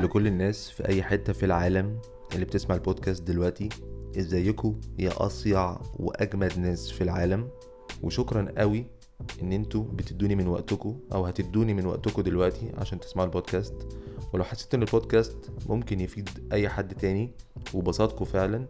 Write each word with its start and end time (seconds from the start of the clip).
لكل 0.00 0.26
الناس 0.26 0.70
في 0.70 0.88
أي 0.88 1.02
حتة 1.02 1.32
في 1.32 1.46
العالم 1.46 1.98
اللي 2.34 2.44
بتسمع 2.44 2.74
البودكاست 2.74 3.22
دلوقتي 3.22 3.68
ازيكم 4.18 4.80
يا 4.98 5.26
أصيع 5.26 5.80
وأجمد 5.96 6.58
ناس 6.58 6.90
في 6.90 7.04
العالم. 7.04 7.48
وشكرا 8.02 8.52
قوي 8.58 8.86
إن 9.42 9.52
أنتوا 9.52 9.84
بتدوني 9.84 10.34
من 10.34 10.46
وقتكم 10.46 11.00
أو 11.12 11.26
هتدوني 11.26 11.74
من 11.74 11.86
وقتكم 11.86 12.22
دلوقتي 12.22 12.72
عشان 12.78 13.00
تسمعوا 13.00 13.26
البودكاست. 13.26 13.74
ولو 14.32 14.44
حسيت 14.44 14.74
إن 14.74 14.82
البودكاست 14.82 15.50
ممكن 15.68 16.00
يفيد 16.00 16.28
أي 16.52 16.68
حد 16.68 16.94
تاني 16.94 17.30
وبسطكم 17.74 18.24
فعلا 18.24 18.66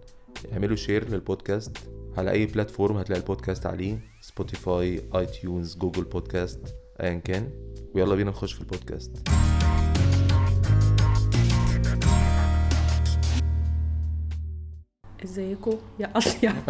اعملوا 0.53 0.77
share 0.77 1.09
للبودكاست. 1.09 1.77
على 2.17 2.31
أي 2.31 2.47
platform 2.47 2.97
هتلاقي 2.97 3.21
البودكاست 3.21 3.67
عليه 3.67 3.99
Spotify 4.21 5.03
iTunes 5.15 5.77
Google 5.77 6.05
Podcast 6.05 6.61
ايا 7.01 7.19
كان. 7.19 7.51
ويلا 7.95 8.15
بينا 8.15 8.31
نخش 8.31 8.53
في 8.53 8.61
البودكاست. 8.61 9.29
إزيكم؟ 15.25 15.75
يا 16.01 16.11
أصيع. 16.17 16.53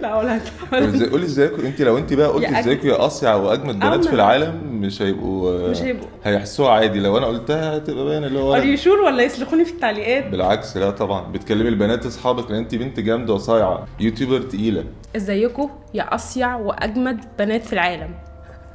لا 0.00 0.14
ولا 0.16 0.40
إزاي 0.72 1.08
قولي 1.10 1.24
إزيكم. 1.24 1.66
أنت 1.66 1.82
لو 1.82 1.98
أنت 1.98 2.12
بقى 2.14 2.28
قلت 2.28 2.44
يا 2.44 2.48
أج- 2.50 2.56
إزيكم 2.56 2.88
يا 2.88 3.06
أصيع 3.06 3.34
وأجمد 3.34 3.78
بنات 3.78 4.04
في 4.04 4.12
العالم 4.12 4.80
مش 4.80 5.02
هيبقوا 5.02 5.68
مش 5.68 5.82
هيبقوا. 5.82 6.08
هيحسوها 6.24 6.70
عادي. 6.70 7.00
لو 7.00 7.18
أنا 7.18 7.26
قلتها 7.26 7.76
هتبقى 7.76 8.04
باينة 8.04 8.26
اللي 8.26 8.38
هو 8.38 8.54
are 8.54 8.64
you 8.64 8.76
sure 8.76 9.00
ولا 9.00 9.22
يسلخوني 9.22 9.64
في 9.64 9.72
التعليقات؟ 9.72 10.26
بالعكس. 10.26 10.76
لا 10.76 10.90
طبعا. 10.90 11.32
بتكلمي 11.32 11.68
البنات 11.68 12.06
أصحابك 12.06 12.50
لأن 12.50 12.58
أنت 12.60 12.74
بنت 12.74 13.00
جامدة 13.00 13.34
وصايعة. 13.34 13.86
YouTuber 14.00 14.40
تقيلة. 14.42 14.84
إزيكم؟ 15.16 15.70
يا 15.94 16.14
أصيع 16.14 16.56
وأجمد 16.56 17.20
بنات 17.38 17.64
في 17.64 17.72
العالم. 17.72 18.14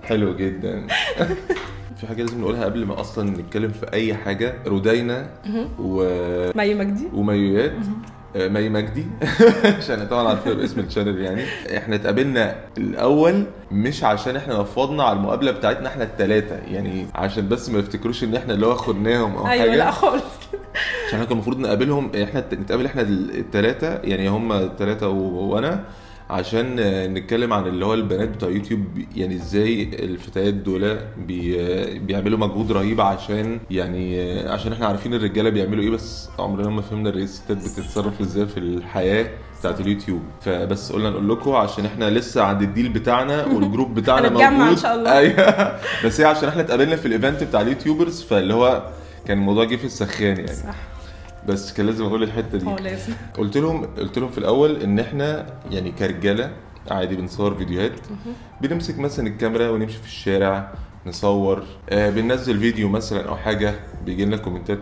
حلو 0.03 0.35
جدا. 0.35 0.87
في 1.97 2.07
حاجة 2.07 2.21
لازم 2.23 2.41
نقولها 2.41 2.65
قبل 2.65 2.85
ما 2.85 3.01
أصلا 3.01 3.29
نتكلم 3.29 3.71
في 3.71 3.93
أي 3.93 4.15
حاجة. 4.15 4.53
رودينا 4.67 5.29
و... 5.79 6.03
مي 6.55 6.73
مجدي. 6.73 7.07
ومايوات 7.13 7.73
آه، 8.35 8.47
مي 8.47 8.69
مجدي. 8.69 9.05
عشان 9.77 10.07
طبعا 10.07 10.27
عارفين 10.27 10.53
باسم 10.53 10.79
ال 10.79 10.84
channel 10.85 11.21
يعني. 11.21 11.43
إحنا 11.77 11.95
اتقابلنا 11.95 12.55
الأول 12.77 13.43
مش 13.71 14.03
عشان 14.03 14.35
إحنا 14.35 14.59
نفضنا 14.59 15.03
على 15.03 15.17
المقابلة 15.17 15.51
بتاعتنا 15.51 15.87
إحنا 15.87 16.03
الثلاثه 16.03 16.55
يعني 16.55 17.07
عشان 17.15 17.47
بس 17.49 17.69
ما 17.69 17.79
يفتكروش 17.79 18.23
إن 18.23 18.35
إحنا 18.35 18.53
اللي 18.53 18.65
هو 18.65 18.75
خدناهم 18.75 19.35
أو 19.35 19.47
أيوه 19.47 19.61
حاجة. 19.61 19.75
لا 19.75 19.91
خالص. 19.91 20.23
عشان 21.07 21.13
إحنا 21.13 21.23
كان 21.25 21.31
المفروض 21.33 21.59
نقابلهم 21.59 22.11
إحنا 22.23 22.43
نتقابل 22.53 22.85
إحنا 22.85 23.01
الثلاثه 23.01 23.99
يعني 24.03 24.29
هم 24.29 24.51
الثلاثه 24.53 25.07
وأنا. 25.09 25.83
عشان 26.29 26.75
نتكلم 27.13 27.53
عن 27.53 27.67
اللي 27.67 27.85
هو 27.85 27.93
البنات 27.93 28.29
بتوع 28.29 28.49
يوتيوب 28.49 28.81
يعني 29.15 29.35
إزاي 29.35 29.83
الفتيات 29.83 30.53
دول 30.53 30.97
بي 31.17 31.99
بيعملوا 31.99 32.39
مجهود 32.39 32.71
رهيب 32.71 33.01
عشان 33.01 33.59
يعني 33.71 34.39
عشان 34.39 34.73
إحنا 34.73 34.87
عارفين 34.87 35.13
الرجالة 35.13 35.49
بيعملوا 35.49 35.83
إيه 35.83 35.89
بس 35.89 36.29
عمرنا 36.39 36.69
ما 36.69 36.81
فهمنا 36.81 37.09
الستات 37.09 37.57
بتتصرف 37.57 38.21
إزاي 38.21 38.47
في 38.47 38.57
الحياة 38.57 39.29
بتاعت 39.59 39.79
اليوتيوب. 39.79 40.21
فبس 40.41 40.91
قلنا 40.91 41.09
نقول 41.09 41.29
لكم 41.29 41.51
عشان 41.51 41.85
إحنا 41.85 42.09
لسه 42.09 42.43
عند 42.43 42.61
ال 42.61 42.67
deal 42.67 42.89
بتاعنا 42.89 43.45
وال 43.53 43.65
group 43.65 43.95
بتاعنا 43.95 44.29
موجود 44.29 44.67
إن 44.67 44.77
شاء 44.77 44.95
الله. 44.95 45.17
أيوه. 45.17 45.79
بس 46.05 46.21
هي 46.21 46.25
عشان 46.25 46.49
إحنا 46.49 46.61
اتقابلنا 46.61 46.95
في 46.95 47.05
ال 47.05 47.12
event 47.12 47.43
بتاع 47.43 47.61
ال 47.61 47.67
YouTubers 47.67 48.21
فاللي 48.21 48.53
هو 48.53 48.83
كان 49.27 49.37
الموضوع 49.37 49.63
جه 49.63 49.75
في 49.75 49.85
السخان 49.85 50.37
يعني. 50.37 50.47
صح. 50.47 50.75
بس 51.47 51.73
كان 51.73 51.85
لازم 51.85 52.05
أقول 52.05 52.23
الحتة 52.23 52.57
دي. 52.57 52.65
هو 52.65 52.75
لازم. 52.75 53.13
قلت 53.37 53.57
لهم 53.57 53.85
قلت 53.85 54.17
لهم 54.19 54.29
في 54.29 54.37
الأول 54.37 54.81
إن 54.81 54.99
إحنا 54.99 55.45
يعني 55.71 55.91
كرجالة 55.91 56.51
عادي 56.91 57.15
بنصور 57.15 57.55
فيديوهات. 57.55 57.91
بنمسك 58.61 58.99
مثلا 58.99 59.27
الكاميرا 59.27 59.69
ونمشي 59.69 59.97
في 59.97 60.05
الشارع 60.05 60.73
نصور. 61.05 61.63
آه 61.89 62.09
بننزل 62.09 62.59
فيديو 62.59 62.89
مثلا 62.89 63.29
أو 63.29 63.35
حاجة 63.35 63.73
بيجي 64.05 64.25
لنا 64.25 64.37
كومنتات 64.37 64.79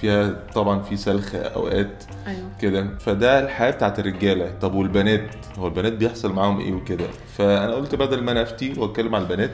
فيها 0.00 0.44
طبعا 0.54 0.82
في 0.82 0.96
سلخ 0.96 1.34
أوقات 1.34 2.04
أيوه. 2.26 2.48
كده. 2.60 2.98
فده 2.98 3.40
الحياة 3.44 3.70
بتاعت 3.70 3.98
الرجالة. 3.98 4.52
طب 4.60 4.74
والبنات؟ 4.74 5.30
هو 5.58 5.66
البنات 5.66 5.92
بيحصل 5.92 6.32
معاهم 6.32 6.60
إيه 6.60 6.72
وكده؟ 6.72 7.04
فأنا 7.36 7.74
قلت 7.74 7.94
بدل 7.94 8.22
ما 8.22 8.32
أنا 8.32 8.42
أفتي 8.42 8.72
وأتكلم 8.78 9.14
عن 9.14 9.22
البنات 9.22 9.50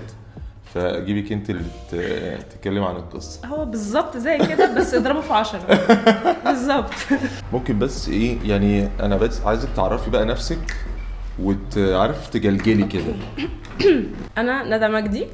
فاجيبك 0.74 1.32
انت 1.32 1.50
اللي 1.50 2.38
تتكلم 2.50 2.84
عن 2.84 2.96
القصة. 2.96 3.46
هو 3.46 3.64
بالظبط 3.64 4.16
زي 4.16 4.38
كده 4.38 4.74
بس 4.74 4.94
اضربه 4.94 5.20
في 5.20 5.32
10 5.32 5.60
بالظبط. 6.44 6.90
ممكن 7.52 7.78
بس 7.78 8.08
إيه 8.08 8.38
يعني 8.44 8.88
أنا 9.00 9.16
بس 9.16 9.40
عايزك 9.40 9.68
تعرفي 9.76 10.10
بقى 10.10 10.24
نفسك 10.24 10.74
وتعرف 11.42 12.28
تجلجلي 12.28 12.84
كده. 12.84 13.14
أنا 14.38 14.76
ندى 14.76 14.88
مجدي 14.88 15.26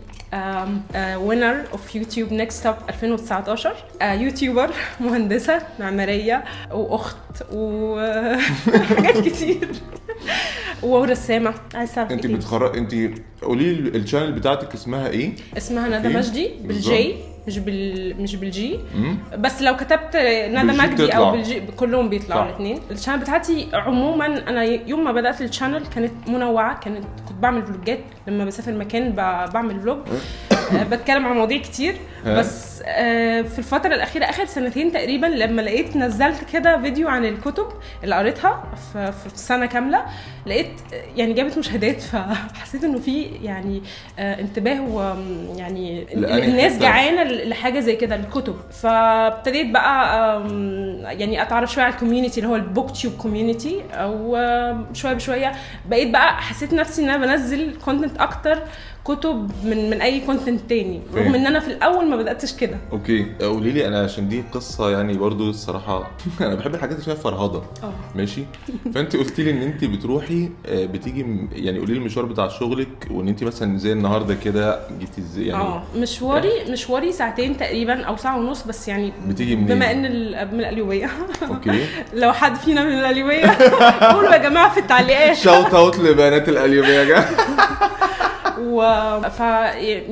winner 1.16 1.64
of 1.72 1.94
YouTube 1.96 2.32
NextUp 2.32 2.76
2019 2.88 3.74
آه، 4.02 4.12
YouTuber 4.12 4.70
مهندسة 5.00 5.62
معمارية 5.80 6.44
وأخت 6.72 7.16
وحاجات 7.52 9.18
كتير. 9.28 9.68
ورسامه 10.84 11.54
عايزه 11.74 12.02
انت 12.02 12.26
إيه؟ 12.26 12.34
بتخرج 12.34 12.76
انت 12.76 12.94
قولي 13.42 13.72
لي 13.74 13.98
ال 13.98 14.03
channel 14.03 14.32
بتاعتك 14.32 14.74
اسمها 14.74 15.08
إيه 15.08 15.32
اسمها 15.56 15.98
ندى؟ 15.98 16.08
مجدي. 16.08 16.50
بال 16.64 16.98
G 16.98 17.14
مش 17.46 17.58
بال 17.58 18.22
مش 18.22 18.36
بال 18.36 18.64
G 18.64 18.78
بس 19.38 19.62
لو 19.62 19.76
كتبت 19.76 20.16
ندى 20.50 20.78
مجدي. 20.78 21.10
أو 21.16 21.30
بال 21.30 21.50
G 21.50 21.60
كلهم 21.76 22.08
بيطلعوا. 22.08 22.44
الاثنين 22.48 22.78
ال 22.90 22.94
channel 22.94 23.18
بتاعتي 23.18 23.68
عموما 23.72 24.26
أنا 24.26 24.64
يوم 24.64 25.04
ما 25.04 25.12
بدأت 25.12 25.40
ال 25.42 25.48
channel 25.48 25.86
كانت 25.86 26.12
منوعة 26.28 26.80
كانت 26.80 27.04
كنت 27.28 27.38
بعمل 27.42 27.66
فلوجات 27.66 27.98
لما 28.28 28.44
بسافر 28.44 28.72
مكان 28.72 29.10
ب- 29.10 29.50
بعمل 29.52 29.80
vlog 29.80 29.98
آه، 30.72 30.84
بتكلم 30.84 31.26
عن 31.26 31.36
مواضيع 31.36 31.58
كتير؟ 31.58 31.94
بس 32.26 32.82
آه، 32.86 33.42
في 33.42 33.58
الفترة 33.58 33.94
الأخيرة 33.94 34.24
آخر 34.24 34.44
سنتين 34.44 34.92
تقريبا 34.92 35.26
لما 35.26 35.62
لقيت 35.62 35.96
نزلت 35.96 36.44
كده 36.52 36.80
فيديو 36.80 37.08
عن 37.08 37.24
الكتب 37.24 37.66
اللي 38.04 38.14
قريتها 38.14 38.64
في 38.92 39.12
في 39.12 39.38
سنة 39.38 39.66
كاملة 39.66 40.04
لقيت 40.46 40.80
يعني 41.16 41.32
جابت 41.32 41.58
مشاهدات 41.58 42.00
فحسيت 42.12 42.84
إنه 42.84 42.98
في 42.98 43.22
يعني 43.22 43.82
آه، 44.18 44.40
انتباه 44.40 44.80
ويعني 44.80 46.06
الناس 46.14 46.72
حتة؟ 46.72 46.82
جعانة 46.82 47.22
لحاجة 47.22 47.80
زي 47.80 47.96
كده 47.96 48.14
الكتب 48.16 48.56
فابتديت 48.82 49.70
بقى 49.70 50.40
يعني 51.02 51.42
أتعرف 51.42 51.72
شوية 51.72 51.84
على 51.84 51.94
ال 51.94 51.99
community 51.99 52.40
اللي 52.40 52.50
هو 52.50 52.56
ال 52.56 52.90
BookTube 52.90 53.14
community 53.16 53.82
وشوية 54.00 55.14
بشوية 55.14 55.52
بقيت 55.88 56.10
بقى 56.10 56.36
حسيت 56.36 56.74
نفسي 56.74 57.02
إن 57.04 57.08
أنا 57.08 57.26
بنزل 57.26 57.74
content 57.84 58.18
أكتر 58.20 58.58
كتب 59.04 59.50
من 59.64 59.90
من 59.90 60.00
أي 60.00 60.20
content 60.20 60.60
تاني. 60.68 61.00
رغم 61.14 61.34
إن 61.34 61.46
أنا 61.46 61.60
في 61.60 61.68
الأول 61.68 62.10
ما 62.16 62.22
بدأتش 62.22 62.52
كده. 62.56 62.76
okay. 62.92 63.26
قولي 63.40 63.70
لي 63.70 63.88
أنا 63.88 64.02
عشان 64.04 64.28
دي 64.28 64.44
قصة 64.52 64.90
يعني 64.90 65.14
برضو 65.18 65.50
الصراحة 65.50 66.10
أنا 66.40 66.54
بحب 66.54 66.74
الحاجات 66.74 66.92
اللي 66.94 67.04
فيها 67.04 67.14
فرهضة. 67.14 67.62
آه. 67.82 67.92
ماشي؟ 68.14 68.42
فأنت 68.94 69.16
قلت 69.16 69.40
لي 69.40 69.50
إن 69.50 69.62
أنت 69.62 69.84
بتروحي 69.84 70.48
آه، 70.66 70.84
بتيجي 70.86 71.26
يعني 71.52 71.78
قولي 71.78 71.92
لي 71.92 71.98
المشوار 71.98 72.26
بتاع 72.26 72.48
شغلك 72.48 72.88
وإن 73.10 73.28
أنت 73.28 73.44
مثلا 73.44 73.78
زي 73.78 73.92
النهارده 73.92 74.34
كده 74.34 74.80
جيتي 75.00 75.20
إزاي؟ 75.20 75.46
يعني 75.46 75.62
آه. 75.62 75.82
مشواري 75.96 76.50
مشواري 76.70 77.12
ساعتين 77.12 77.56
تقريبا 77.56 78.02
أو 78.04 78.16
ساعة 78.16 78.38
ونص 78.38 78.62
بس 78.62 78.88
يعني 78.88 79.12
بتيجي 79.28 79.56
منين؟ 79.56 79.66
بما 79.66 79.90
إن 79.92 80.02
من 80.52 80.60
القليوبيه 80.60 81.10
okay. 81.50 81.86
لو 82.22 82.32
حد 82.32 82.54
فينا 82.56 82.84
من 82.84 82.92
القليوبيه 82.98 83.46
قولوا 84.12 84.32
يا 84.32 84.36
جماعة 84.48 84.74
في 84.74 84.80
التعليقات. 84.80 85.36
shout 85.36 85.74
out 85.74 85.98
لبنات 85.98 86.48
القليوبيه 86.48 86.88
يا 86.88 87.04
جماعة 87.10 87.28
و 88.66 88.80
ف 89.20 89.40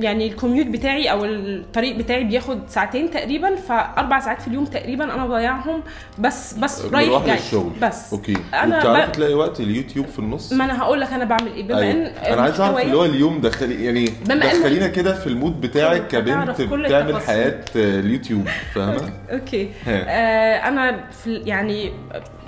يعني 0.03 0.27
ال 0.27 0.32
commute 0.32 0.67
بتاعي 0.67 1.11
أو 1.11 1.25
الطريق 1.25 1.97
بتاعي 1.97 2.25
بياخد 2.25 2.61
ساعتين 2.69 3.11
تقريبا 3.11 3.57
فاربع 3.57 4.21
ساعات 4.21 4.43
في 4.43 4.49
اليوم 4.49 4.65
تقريبا 4.65 5.05
أنا 5.15 5.27
بضيعهم 5.27 5.83
بس 6.19 6.53
بس 6.55 6.85
رايح 6.85 7.27
جاي 7.27 7.39
بس. 7.83 8.13
okay. 8.13 8.37
أنا 8.55 8.77
وبتعرفي 8.79 9.09
ب- 9.09 9.13
تلاقي 9.13 9.35
وقت 9.35 9.61
اليوتيوب 9.61 10.07
في 10.07 10.19
النص؟ 10.19 10.53
ما 10.53 10.65
أنا 10.65 10.79
هقول 10.83 11.01
لك 11.01 11.13
أنا 11.13 11.25
بعمل 11.25 11.53
إيه 11.53 11.63
بما 11.63 11.79
أيوة. 11.79 11.93
إن 11.93 12.07
أنا 12.33 12.43
عايز 12.43 12.61
أعرف 12.61 12.79
اللي 12.79 12.97
هو 12.97 13.05
اليوم 13.05 13.41
دخلي 13.41 13.85
يعني 13.85 14.05
دخلينا 14.25 14.87
كده 14.89 15.15
في 15.15 15.27
ال 15.27 15.34
mood 15.34 15.61
بتاعك 15.61 16.07
كبنت 16.09 16.61
بتعمل. 16.61 17.21
حياة 17.21 17.61
آه، 17.77 18.01
اليوتيوب 18.01 18.49
فاهمة؟ 18.75 19.13
okay. 19.33 19.69
آه 19.89 20.57
أنا 20.69 21.05
في 21.25 21.35
يعني 21.37 21.93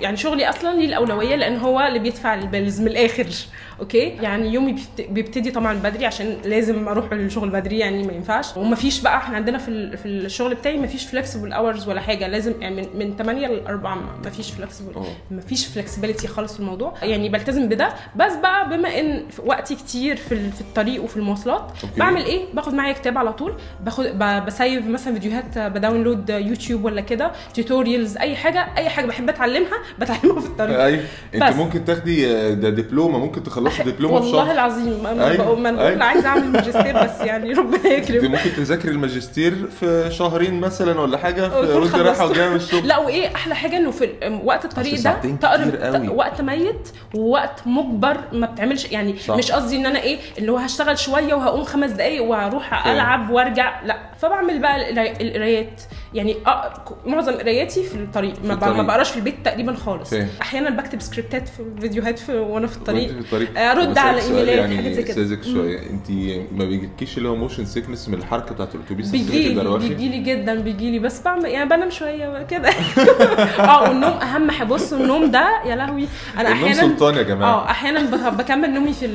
يعني 0.01 0.17
شغلي 0.17 0.49
أصلا 0.49 0.75
ليه 0.79 0.85
الأولوية 0.85 1.35
لأن 1.35 1.57
هو 1.57 1.81
اللي 1.81 1.99
بيدفع 1.99 2.33
ال 2.33 2.41
bills 2.41 2.81
من 2.81 2.87
الآخر. 2.87 3.25
okay؟ 3.79 3.99
يعني 3.99 4.53
يومي 4.53 4.71
بيبت- 4.73 5.09
بيبتدي 5.11 5.51
طبعا 5.51 5.73
بدري 5.73 6.05
عشان 6.05 6.37
لازم 6.45 6.87
أروح 6.87 7.11
الشغل 7.11 7.49
بدري 7.49 7.79
يعني 7.79 8.03
ما 8.07 8.13
ينفعش. 8.13 8.57
ومفيش 8.57 9.01
بقى 9.01 9.17
إحنا 9.17 9.35
عندنا 9.35 9.57
في 9.57 9.97
في 9.97 10.05
الشغل 10.05 10.55
بتاعي 10.55 10.77
مفيش 10.77 11.05
flexible 11.05 11.53
hours 11.53 11.87
ولا 11.87 12.01
حاجة. 12.01 12.27
لازم 12.27 12.53
يعني 12.61 12.75
من, 12.75 12.87
من 13.09 13.15
8 13.17 13.47
ل 13.47 13.65
4 13.67 13.97
مفيش 14.25 14.51
flexible. 14.51 14.91
مفيش 15.31 15.65
flexibility 15.67 16.27
خالص 16.27 16.53
في 16.53 16.59
الموضوع. 16.59 16.93
يعني 17.03 17.29
بلتزم 17.29 17.69
بده. 17.69 17.89
بس 18.15 18.33
بقى 18.35 18.69
بما 18.69 18.99
إن 18.99 19.23
وقتي 19.45 19.75
كتير 19.75 20.15
في 20.15 20.51
في 20.51 20.61
الطريق 20.61 21.03
وفي 21.03 21.17
المواصلات 21.17 21.61
okay. 21.83 21.99
بعمل 21.99 22.25
إيه؟ 22.25 22.41
باخد 22.53 22.73
معايا 22.73 22.93
كتاب 22.93 23.17
على 23.17 23.33
طول. 23.33 23.53
باخد 23.83 24.05
ب 24.45 24.53
save 24.53 24.87
مثلا 24.87 25.13
فيديوهات 25.13 25.57
ب 25.57 25.65
download 25.65 26.29
يوتيوب 26.29 26.85
ولا 26.85 27.01
كده 27.01 27.31
tutorials 27.55 28.17
أي 28.17 28.35
حاجة 28.35 28.67
أي 28.77 28.89
حاجة 28.89 29.05
بحب 29.05 29.29
أتعلمها 29.29 29.77
بتعلمها 29.99 30.39
في 30.41 30.47
الطريق. 30.47 30.79
أيوه 30.83 31.03
أنت. 31.35 31.43
ممكن 31.43 31.85
تاخدي 31.85 32.27
آه، 32.31 32.53
ده 32.53 32.69
دبلومة 32.69 33.17
ممكن 33.19 33.43
تخلصي 33.43 33.64
دبلومه 33.91 34.19
في 34.19 34.25
والله 34.25 34.43
شهر 34.43 34.51
العظيم 34.53 35.03
ما 35.03 35.13
ما 35.13 35.27
أيوة، 35.31 35.45
بقول 35.45 35.65
أيوة. 35.79 36.03
عايزه 36.03 36.27
أعمل 36.29 36.47
ماجستير 36.51 37.03
بس 37.03 37.21
يعني 37.21 37.53
ربنا 37.59 37.87
يكرم 37.87 38.31
ممكن 38.31 38.49
تذاكري 38.57 38.91
الماجستير 38.91 39.67
في 39.79 40.07
شهرين 40.11 40.59
مثلا 40.59 40.99
ولا 41.01 41.17
حاجة 41.17 41.49
في 41.49 41.55
وانت 41.55 41.95
رايحه 41.95 42.13
خلصت. 42.13 42.31
وجاية 42.31 42.49
من 42.49 42.55
الشغل 42.55 42.87
لا 42.87 42.97
وإيه 42.97 43.35
أحلى 43.35 43.55
حاجة 43.55 43.77
إنه 43.77 43.91
في 43.91 44.09
وقت 44.43 44.65
الطريق 44.65 45.01
ده 45.01 45.11
تقرب 45.41 45.75
قوي. 45.75 46.07
وقت 46.07 46.41
ميت 46.41 46.89
ووقت 47.15 47.59
مجبر 47.65 48.17
ما 48.31 48.45
بتعملش 48.47 48.91
يعني 48.91 49.15
صح. 49.19 49.35
مش 49.37 49.51
قصدي 49.51 49.77
إن 49.77 49.85
أنا 49.85 49.99
إيه 50.01 50.17
اللي 50.37 50.51
هو 50.51 50.57
هشتغل 50.57 50.99
شوية 50.99 51.33
وهقوم 51.33 51.63
خمس 51.63 51.91
دقايق 51.91 52.23
وهروح. 52.23 52.87
ألعب 52.87 53.29
وأرجع 53.29 53.81
لا 53.85 53.97
فبعمل 54.21 54.59
بقى 54.59 54.75
القرا- 54.93 55.21
القرايات 55.21 55.81
يعني 56.15 56.33
أ- 56.47 57.07
معظم 57.07 57.31
قراياتي 57.33 57.83
في 57.83 57.95
الطريق. 57.95 58.33
ما, 58.43 58.47
ب- 58.49 58.57
الطريق. 58.57 58.75
ما 58.75 58.83
بقراش 58.83 59.11
في 59.11 59.17
البيت 59.17 59.35
تقريبا 59.45 59.73
خالص. 59.73 60.09
فاهم. 60.09 60.27
أحيانا 60.41 60.69
بكتب 60.69 61.01
سكريبتات 61.01 61.47
في 61.47 61.63
فيديوهات 61.81 62.19
في 62.19 62.37
وأنا 62.37 62.67
في 62.67 62.77
الطريق. 62.77 63.07
في 63.11 63.19
الطريق. 63.19 63.59
أرد 63.59 63.89
بس 63.91 63.97
على 63.97 64.21
إيميلات 64.21 64.47
يعني 64.57 64.75
حاجات 64.75 64.93
زي 65.19 65.35
كده. 65.35 65.53
شوية. 65.53 65.79
أنت 65.89 66.11
ما 66.51 66.65
بيجيلكيش 66.65 67.17
اللي 67.17 67.29
هو 67.29 67.35
motion 67.35 67.65
sickness 67.65 68.09
من 68.09 68.13
الحركة 68.17 68.53
بتاعت 68.55 68.75
الأتوبيس؟ 68.75 69.09
بيجيلي؟ 69.11 69.77
بيجيلي 69.77 70.17
جدا 70.21 70.55
بيجيلي. 70.59 70.99
بس 70.99 71.21
بعمل 71.21 71.45
يعني 71.45 71.69
بنام 71.69 71.89
شوية 71.89 72.43
كده 72.43 72.69
آه 73.59 73.81
والنوم 73.89 74.11
أهم 74.13 74.51
حاجة. 74.51 74.67
بص 74.67 74.93
النوم 74.93 75.31
ده 75.31 75.61
يا 75.65 75.75
لهوي. 75.75 76.07
أنا 76.37 76.51
أحيانا 76.51 76.73
سلطان 76.73 77.15
يا 77.15 77.21
جماعة. 77.23 77.53
آه 77.53 77.69
أحيانا 77.71 78.01
بك- 78.01 78.33
بكمل 78.33 78.69
نومي 78.73 78.93
في 78.93 79.05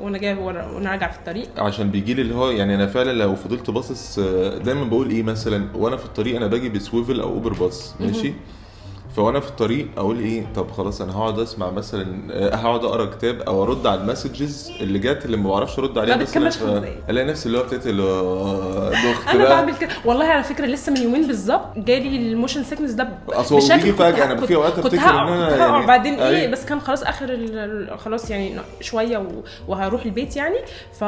وأنا 0.00 0.18
جاي 0.18 0.34
وأنا 0.34 0.90
راجعه 0.90 1.12
في 1.12 1.18
الطريق. 1.18 1.48
عشان 1.58 1.90
بيجي 1.90 2.14
لي 2.14 2.22
اللي 2.22 2.34
هو 2.34 2.50
يعني 2.50 2.74
أنا 2.74 2.86
فعلا 2.86 3.12
لو 3.12 3.34
فضلت 3.34 3.70
باصص 3.70 4.18
آه، 4.18 4.58
دايما 4.58 4.84
بقول 4.84 5.10
إيه 5.10 5.22
مثلا؟ 5.22 5.68
وأنا 5.74 5.96
في 5.96 6.04
الطريق 6.04 6.21
أنا 6.30 6.46
باجي 6.46 6.68
ب 6.68 6.78
Swvl 6.78 7.20
أو 7.20 7.28
Uber 7.28 7.52
Bus 7.52 7.94
ماشي؟ 8.00 8.32
فوأنا 9.16 9.40
في 9.40 9.48
الطريق 9.48 9.88
أقول 9.96 10.18
إيه 10.18 10.46
طب 10.54 10.70
خلاص 10.70 11.00
أنا 11.00 11.16
هقعد 11.18 11.38
أسمع 11.38 11.70
مثلا 11.70 12.06
آه، 12.32 12.54
هقعد 12.56 12.84
أقرأ 12.84 13.04
كتاب 13.04 13.40
أو 13.40 13.62
أرد 13.62 13.86
على 13.86 14.00
ال 14.00 14.08
messages 14.08 14.70
اللي 14.80 14.98
جت 14.98 15.24
اللي 15.24 15.36
ما 15.36 15.50
بعرفش 15.50 15.78
أرد 15.78 15.98
عليها 15.98 16.16
ما 16.16 16.22
بتكملش. 16.22 16.58
ألاقي 17.08 17.26
نفسي 17.26 17.46
اللي 17.46 17.58
هو 17.58 17.62
ابتديت 17.62 17.86
اللي 17.86 18.02
أنا 19.34 19.48
بعمل 19.48 19.76
كده. 19.76 19.90
والله 20.04 20.24
على 20.24 20.42
فكرة 20.42 20.66
لسه 20.66 20.92
من 20.92 21.02
يومين 21.02 21.26
بالظبط 21.26 21.66
جالي 21.78 22.16
ال 22.32 22.37
motion 22.37 22.64
sickness 22.64 22.90
ده 22.90 23.08
بشكل 23.28 23.76
بيجي 23.76 23.90
كنت 23.92 23.98
فجأة، 24.02 24.24
ه- 24.24 24.24
أنا 24.24 24.34
كنت- 24.34 24.44
في 24.46 24.56
هقع- 24.56 24.66
أنا 24.66 24.82
كنت 24.82 24.94
هقع 25.60 25.76
يعني- 25.76 25.86
بعدين 25.86 26.14
إيه 26.14 26.36
أيوة. 26.40 26.52
بس 26.52 26.64
كان 26.64 26.80
خلاص 26.80 27.02
آخر 27.02 27.38
خلاص 28.04 28.30
يعني 28.30 28.56
شوية 28.80 29.26
وهروح 29.68 30.04
البيت 30.04 30.36
يعني. 30.36 30.56
ف 31.00 31.04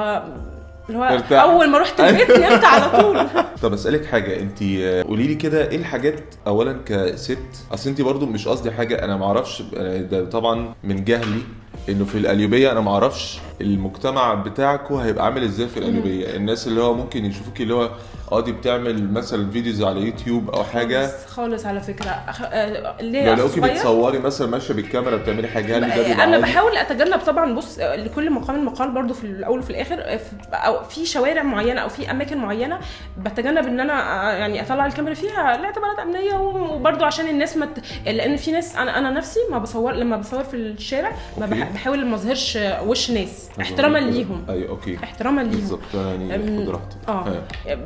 اللي 0.89 0.99
هو. 0.99 1.05
أول 1.37 1.71
ما 1.71 1.79
رحت 1.79 2.01
البيت 2.01 2.31
نمت 2.41 2.65
على 2.65 3.03
طول 3.03 3.27
طب 3.63 3.73
أسألك 3.73 4.07
حاجة 4.07 4.41
أنت 4.41 4.63
قولي 5.09 5.27
لي 5.27 5.35
كده 5.35 5.69
إيه 5.71 5.77
الحاجات 5.77 6.21
اولا 6.47 6.79
كست 6.87 7.39
أصل 7.73 7.91
أنت 7.91 8.01
برضو 8.01 8.27
مش 8.27 8.49
قصدي 8.49 8.71
حاجة 8.71 9.05
أنا 9.05 9.17
ما 9.17 9.27
أعرفش 9.27 9.63
ده 10.11 10.25
طبعا 10.25 10.75
من 10.85 11.05
جهلي 11.05 11.41
إنه 11.89 12.05
في 12.05 12.19
القليوبيه 12.19 12.73
أنا 12.73 12.81
ما 12.81 12.91
أعرفش 12.91 13.39
المجتمع 13.61 14.35
بتاعكم 14.35 14.95
هيبقى 14.95 15.25
عامل 15.25 15.45
إزاي 15.45 15.69
في 15.69 15.77
القليوبيه 15.77 16.37
الناس 16.37 16.67
اللي 16.67 16.81
هو 16.83 16.95
ممكن 16.95 17.25
يشوفوكي 17.25 17.63
اللي 17.63 17.75
هو 17.75 17.91
آه 18.33 18.41
دي 18.41 18.53
بتعمل 18.53 19.13
مثلا 19.13 19.51
videos 19.51 19.83
على 19.83 20.01
يوتيوب 20.01 20.51
أو 20.51 20.65
حاجة. 20.65 21.07
خالص- 21.07 21.27
خالص 21.31 21.67
على 21.67 21.81
فكرة. 21.81 22.11
أخ... 22.29 22.43
آه، 22.43 22.81
لو 22.81 22.93
ليه 23.11 23.35
لقوكي 23.35 23.61
صغير؟ 23.61 23.75
بتصوري 23.75 24.19
مثلا 24.19 24.47
ماشية 24.49 24.75
بالكاميرا 24.75 25.17
بتعملي 25.17 25.49
حاجة 25.49 25.77
هل 25.77 25.81
ده 25.81 26.13
أنا 26.15 26.23
عادي؟ 26.23 26.43
بحاول 26.43 26.77
أتجنب 26.77 27.19
طبعا 27.21 27.55
بص 27.55 27.79
لكل 27.79 28.31
مقام 28.31 28.65
مقال 28.67 28.91
برضو 28.91 29.15
في 29.15 29.25
الأول 29.25 29.59
وفي 29.59 29.71
الآخر 29.71 29.97
في- 30.19 30.37
أو 30.53 30.85
في 30.85 31.07
شوارع 31.07 31.43
معينة 31.43 31.81
أو 31.81 31.89
في 31.89 32.11
أماكن 32.11 32.39
معينة 32.39 32.79
بتجنب 33.19 33.67
إن 33.67 33.81
أنا 33.81 34.33
يعني 34.33 34.63
أطلع 34.63 34.87
الكاميرا 34.87 35.15
فيها 35.15 35.57
لاعتبارات 35.57 35.99
أمنية 35.99 36.35
وبرضو 36.35 37.05
عشان 37.05 37.29
الناس 37.29 37.57
ما 37.57 37.67
ت... 37.67 37.79
لأن 38.07 38.37
في 38.37 38.53
ناس 38.53 38.77
أنا 38.77 38.99
أنا 38.99 39.11
نفسي 39.11 39.41
ما 39.51 39.59
بصور 39.59 39.93
لما 39.93 40.17
بصور 40.17 40.45
في 40.45 40.57
الشارع 40.57 41.13
ما 41.39 41.47
بحاول 41.71 42.07
ما 42.07 42.15
اظهرش 42.15 42.59
وش 42.87 43.11
ناس 43.11 43.49
احتراما 43.61 43.99
ليهم. 43.99 44.45
أيوه 44.49 44.69
okay. 44.69 44.99
احتراما 45.05 45.41
ليهم. 45.41 45.53
بالظبط. 45.53 45.95
يعني 45.95 46.65
خد 46.65 46.69
راحتك. 46.69 47.09
آه. 47.09 47.43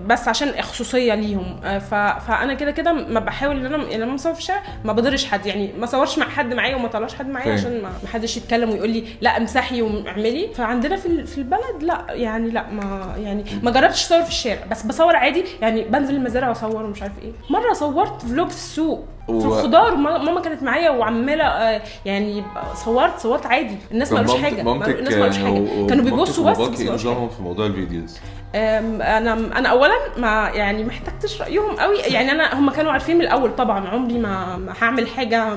بس 0.07 0.29
عشان 0.29 0.63
خصوصيه 0.63 1.15
ليهم. 1.15 1.61
ف... 1.79 1.95
فأنا 1.95 2.55
كده 2.55 2.71
كده 2.71 2.93
ما 2.93 3.21
بحاول 3.21 3.57
إن 3.57 3.67
أنا 3.75 3.85
يعني 3.85 4.05
لما 4.05 4.15
بصور 4.15 4.33
في 4.35 4.41
الشارع 4.41 4.63
ما 4.85 4.93
بضرش 4.93 5.25
حد. 5.25 5.47
يعني 5.47 5.73
ما 5.79 5.87
صورش 5.87 6.19
مع 6.19 6.29
حد 6.29 6.55
معايا 6.55 6.77
وما 6.77 6.89
طلعش 6.89 7.15
حد 7.15 7.29
معايا. 7.29 7.53
عشان 7.53 7.83
ما 7.83 8.09
حدش 8.13 8.37
يتكلم 8.37 8.71
ويقول 8.71 8.91
لي 8.91 9.05
لا 9.21 9.37
امسحي 9.37 9.83
واعملي. 9.83 10.49
فعندنا 10.55 10.97
في 10.97 11.27
في 11.27 11.39
البلد 11.39 11.83
لا 11.83 12.05
يعني 12.09 12.51
لا 12.51 12.71
ما 12.71 13.15
يعني 13.19 13.45
ما 13.63 13.71
جربتش 13.71 14.05
أصور 14.05 14.23
في 14.23 14.29
الشارع. 14.29 14.65
بس 14.71 14.83
بصور 14.83 15.17
عادي. 15.17 15.45
يعني 15.61 15.85
بنزل 15.85 16.15
المزارع 16.17 16.49
وأصور 16.49 16.83
ومش 16.83 17.03
عارف 17.03 17.19
إيه. 17.23 17.33
مرة 17.51 17.73
صورت 17.73 18.23
vlog 18.23 18.49
في 18.49 18.55
السوق. 18.55 19.05
و- 19.29 19.41
في 19.41 19.47
الخضار 19.47 19.97
ما- 19.97 20.19
ماما 20.19 20.41
كانت 20.41 20.63
معايا 20.63 20.91
وعمالة 20.91 21.45
آه، 21.45 21.83
يعني 22.05 22.45
صورت 22.85 23.19
صورت 23.19 23.47
عادي 23.47 23.77
الناس 23.93 24.13
ما 24.13 24.19
قالوش 24.19 24.37
حاجة 24.43 24.63
مامتك 24.63 24.99
الناس 24.99 25.15
ما 25.15 25.21
قالوش 25.21 25.37
حاجة 25.39 25.51
و- 25.83 25.87
كانوا 25.87 26.05
بيبصوا 26.05 26.51
بس 26.51 26.59
بس 26.59 26.81
إيه. 26.81 26.91
نظامهم 26.91 27.29
في 27.29 27.43
موضوع 27.43 27.67
ال 27.67 27.73
videos؟ 27.73 28.19
أنا 28.55 29.33
أنا 29.33 29.69
اولا 29.69 29.95
ما 30.17 30.51
يعني 30.55 30.85
ما 30.85 30.91
احتجتش 30.91 31.43
رأيهم 31.43 31.77
قوي 31.77 31.97
يعني 31.99 32.33
أنا 32.33 32.59
هم 32.59 32.71
كانوا 32.71 32.93
عارفين 32.93 33.17
من 33.17 33.23
الأول 33.23 33.57
طبعا 33.57 33.89
عمري 33.89 34.19
ما 34.19 34.59
هعمل 34.81 35.09
حاجة 35.09 35.55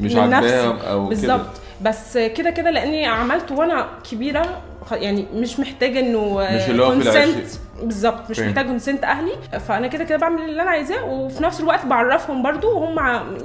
مش 0.00 0.12
من 0.14 0.30
نفسي. 0.30 0.54
عاجباهم 0.56 0.78
أو 0.78 1.06
بالظبط 1.08 1.46
بس 1.82 2.18
كده 2.18 2.50
كده 2.50 2.70
لأني 2.70 3.06
عملت 3.06 3.50
وأنا 3.52 3.86
كبيرة 4.10 4.62
يعني 4.92 5.26
مش 5.34 5.60
محتاجة 5.60 6.00
إنه 6.00 6.34
مش 6.34 6.70
اللي 6.70 6.84
هو 6.84 6.90
في 6.90 6.96
العشق. 7.10 7.34
بالظبط 7.82 8.30
مش. 8.30 8.40
محتاج 8.40 8.66
consent 8.66 9.04
أهلي. 9.04 9.32
فأنا 9.68 9.86
كده 9.86 10.04
كده 10.04 10.18
بعمل 10.18 10.42
اللي 10.42 10.62
أنا 10.62 10.70
عايزاه 10.70 11.04
وفي 11.04 11.42
نفس 11.42 11.60
الوقت 11.60 11.86
بعرفهم 11.86 12.42
برضو 12.42 12.78
وهم 12.78 12.98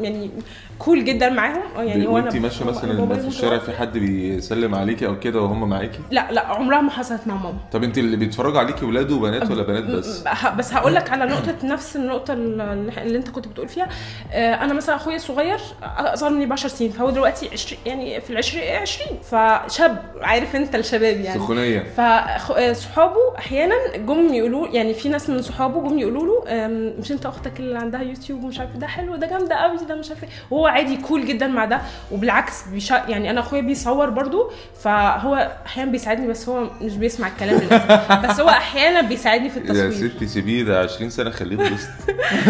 يعني 0.04 0.32
كول 0.80 1.06
جدا 1.06 1.30
معاهم. 1.30 1.62
يعني 1.78 2.08
هو 2.08 2.18
أنا 2.18 2.40
ماشية 2.40 2.66
مثلا 2.66 3.16
في 3.20 3.28
الشارع. 3.28 3.58
في 3.58 3.72
حد 3.78 3.98
بيسلم 3.98 4.76
عليكي 4.76 5.08
أو 5.08 5.20
كده 5.20 5.42
وهم 5.42 5.70
معاكي؟ 5.70 6.00
لا 6.12 6.32
لا 6.32 6.48
عمرها 6.48 6.82
ما 6.82 6.92
حصلت 6.92 7.28
مع 7.28 7.36
ماما. 7.36 7.58
طب 7.72 7.84
انت 7.84 7.98
اللي 7.98 8.18
بيتفرجوا 8.18 8.60
عليكي 8.60 8.86
ولاد 8.86 9.12
وبنات 9.12 9.52
ولا 9.52 9.64
بنات 9.64 9.84
بس؟ 9.84 10.24
بس 10.58 10.74
هقول 10.74 10.96
لك 10.96 11.10
على 11.10 11.26
نقطة 11.26 11.56
نفس 11.64 11.96
النقطة 11.96 12.34
اللي 12.34 13.18
أنت 13.18 13.30
كنت 13.30 13.48
بتقول 13.48 13.68
فيها. 13.68 13.88
آه، 14.32 14.54
أنا 14.56 14.74
مثلا 14.74 14.96
أخويا 14.96 15.16
الصغير 15.16 15.58
أصغر 15.84 16.30
مني 16.30 16.46
ب 16.46 16.54
10 16.54 16.68
سنين 16.70 16.92
فهو 16.92 17.10
دلوقتي 17.10 17.50
20 17.54 17.82
يعني 17.86 18.22
في 18.22 18.30
العشرين 18.30 18.64
20 18.82 19.20
فشاب 19.24 19.98
عارف 20.22 20.56
أنت 20.56 20.76
الشباب 20.76 21.18
يعني. 21.20 21.40
سخونية. 21.40 21.84
فصحابه 21.98 23.38
أحيانا 23.38 23.76
جم 23.98 24.23
يقولوا 24.34 24.68
يعني 24.68 24.94
في 24.94 25.10
ناس 25.10 25.30
من 25.30 25.42
صحابه 25.42 25.90
جم 25.90 26.00
يقولوا 26.00 26.26
له 26.26 26.44
مش 27.00 27.12
انت 27.12 27.26
أختك 27.26 27.60
اللي 27.60 27.78
عندها 27.80 28.02
يوتيوب 28.02 28.44
ومش 28.44 28.60
عارف 28.60 28.78
ده 28.78 28.88
حلو 28.88 29.16
ده 29.16 29.28
جامدة 29.28 29.56
قوي 29.56 29.78
ده 29.90 29.96
مش 29.96 30.10
عارف 30.10 30.24
إيه. 30.24 30.30
وهو 30.52 30.68
عادي 30.68 30.98
كول 30.98 31.26
جدا 31.26 31.48
مع 31.48 31.66
ده. 31.66 31.82
وبالعكس 32.12 32.64
بيشا 32.72 33.04
يعني 33.08 33.30
أنا 33.30 33.40
أخويا 33.40 33.62
بيصور 33.62 34.10
برضو 34.10 34.52
فهو 34.84 35.52
أحيانا 35.66 35.92
بيساعدني 35.92 36.28
بس 36.28 36.50
هو 36.50 36.68
مش 36.82 36.98
بيسمع 36.98 37.28
الكلام 37.28 37.60
للأسف. 37.62 38.12
بس 38.30 38.40
هو 38.40 38.50
أحيانا 38.50 39.02
بيساعدني 39.02 39.50
في 39.50 39.60
يا 39.60 39.64
التصوير. 39.64 40.10
ستي 40.16 40.28
سيبيه 40.28 40.64
ده 40.64 40.80
20 40.84 41.10
سنة 41.10 41.30
خليه 41.30 41.54
يتبسط 41.66 41.90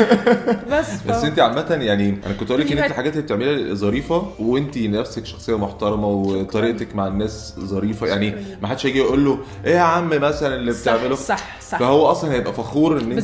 بس 0.71 0.85
ف... 0.85 1.07
بس 1.07 1.23
انت 1.23 1.39
عامة 1.39 1.77
يعني 1.81 2.17
أنا 2.25 2.33
كنت 2.33 2.51
أقول 2.51 2.61
لك 2.63 2.71
إن 2.71 2.77
انت. 2.77 2.91
الحاجات 2.91 3.13
اللي 3.13 3.23
بتعمليها 3.23 3.73
ظريفة 3.73 4.27
وانت 4.39 4.77
نفسك 4.77 5.25
شخصية 5.25 5.57
محترمة 5.57 6.07
وطريقتك 6.07 6.95
مع 6.95 7.07
الناس 7.07 7.55
ظريفة. 7.59 8.07
يعني. 8.07 8.35
ما 8.61 8.67
حدش 8.67 8.85
هيجي 8.85 8.99
يقول 8.99 9.25
له 9.25 9.39
إيه 9.65 9.75
يا 9.75 9.79
عم 9.81 10.09
مثلا 10.09 10.55
اللي 10.55 10.71
بتعمله؟ 10.71 11.15
صح. 11.15 11.61
صح. 11.73 11.79
فهو 11.79 12.05
أصلا 12.05 12.33
هيبقى 12.33 12.53
فخور 12.53 12.99
إن 12.99 13.11
انت 13.11 13.23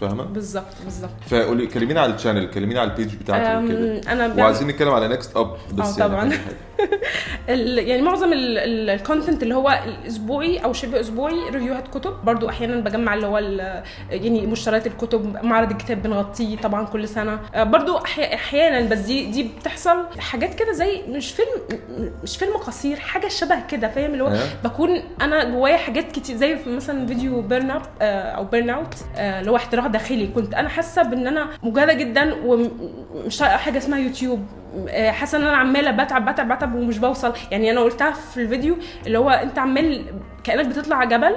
فاهمة؟ 0.00 0.24
بالظبط 0.24 0.64
بالظبط 0.84 1.10
فقولي 1.30 1.66
كلمينا 1.66 2.00
على 2.00 2.14
ال 2.14 2.18
channel 2.18 2.50
كلمينا 2.50 2.80
على 2.80 2.90
ال 2.90 2.95
page 2.95 3.14
بتاعتك 3.16 3.64
وكده. 3.64 4.00
أنا 4.12 4.34
وعايزين 4.42 4.68
نتكلم 4.68 4.90
على 4.90 5.08
NextUp 5.08 5.56
بس 5.74 6.00
آه 6.00 6.06
يعني 6.08 6.14
طبعاً. 6.14 6.32
ال- 7.48 7.88
يعني 7.88 8.02
معظم 8.02 8.30
ال 8.32 8.46
content 8.46 9.42
اللي 9.42 9.54
هو 9.54 9.80
الأسبوعي 9.86 10.58
أو 10.58 10.72
شبه 10.72 11.00
أسبوعي 11.00 11.50
review 11.50 11.78
هات 11.78 11.88
كتب 11.88 12.12
برضو 12.24 12.48
أحيانا 12.48 12.76
بجمع 12.80 13.14
اللي 13.14 13.26
هو 13.26 13.38
ال- 13.38 13.82
يعني 14.10 14.46
مشتريات 14.46 14.86
الكتب 14.86 15.44
معرض 15.44 15.70
الكتاب 15.70 16.02
بنغطيه 16.02 16.56
طبعا 16.56 16.86
كل 16.86 17.08
سنة. 17.08 17.40
آه، 17.54 17.62
برضو 17.64 17.98
أحي- 17.98 18.34
أحيانا 18.34 18.88
بس 18.88 18.98
دي 18.98 19.26
دي 19.26 19.50
بتحصل 19.60 19.96
حاجات 20.18 20.54
كده 20.54 20.72
زي 20.72 21.02
مش 21.08 21.32
فيلم 21.32 21.80
مش 22.22 22.36
فيلم 22.36 22.52
قصير 22.56 22.96
حاجة 23.00 23.28
شبه 23.28 23.66
كده 23.70 23.88
فاهم؟ 23.88 24.12
اللي 24.12 24.24
هو 24.24 24.28
آه. 24.28 24.38
بكون 24.64 25.02
أنا 25.20 25.44
جوايا 25.44 25.76
حاجات 25.76 26.12
كتير 26.12 26.36
زي 26.36 26.56
مثلا 26.66 27.06
فيديو 27.06 27.40
burn 27.40 27.70
up 27.70 27.82
أو 28.02 28.44
burn 28.44 28.70
out 28.70 28.94
اللي 29.16 29.50
هو 29.50 29.56
احتراق 29.80 29.92
داخلي. 29.92 30.26
كنت 30.26 30.54
أنا 30.54 30.68
حاسة 30.68 31.02
بإن 31.02 31.26
أنا 31.26 31.46
مجهدة 31.62 31.92
جدا 31.92 32.34
ومش 32.44 33.38
طايقه 33.38 33.56
حاجة 33.56 33.78
اسمها 33.78 33.98
يوتيوب. 33.98 34.46
حاسة 35.08 35.38
إن 35.38 35.42
أنا 35.42 35.56
عمالة 35.56 35.90
بتعب 35.90 36.30
بتعب 36.30 36.52
بتعب 36.52 36.74
ومش 36.74 36.98
بوصل. 36.98 37.32
يعني 37.50 37.70
أنا 37.70 37.80
قلتها 37.80 38.10
في 38.10 38.42
الفيديو 38.42 38.76
اللي 39.06 39.18
هو 39.18 39.30
أنت 39.30 39.58
عمال 39.58 40.04
كأنك 40.44 40.66
بتطلع 40.66 41.04
جبل 41.04 41.36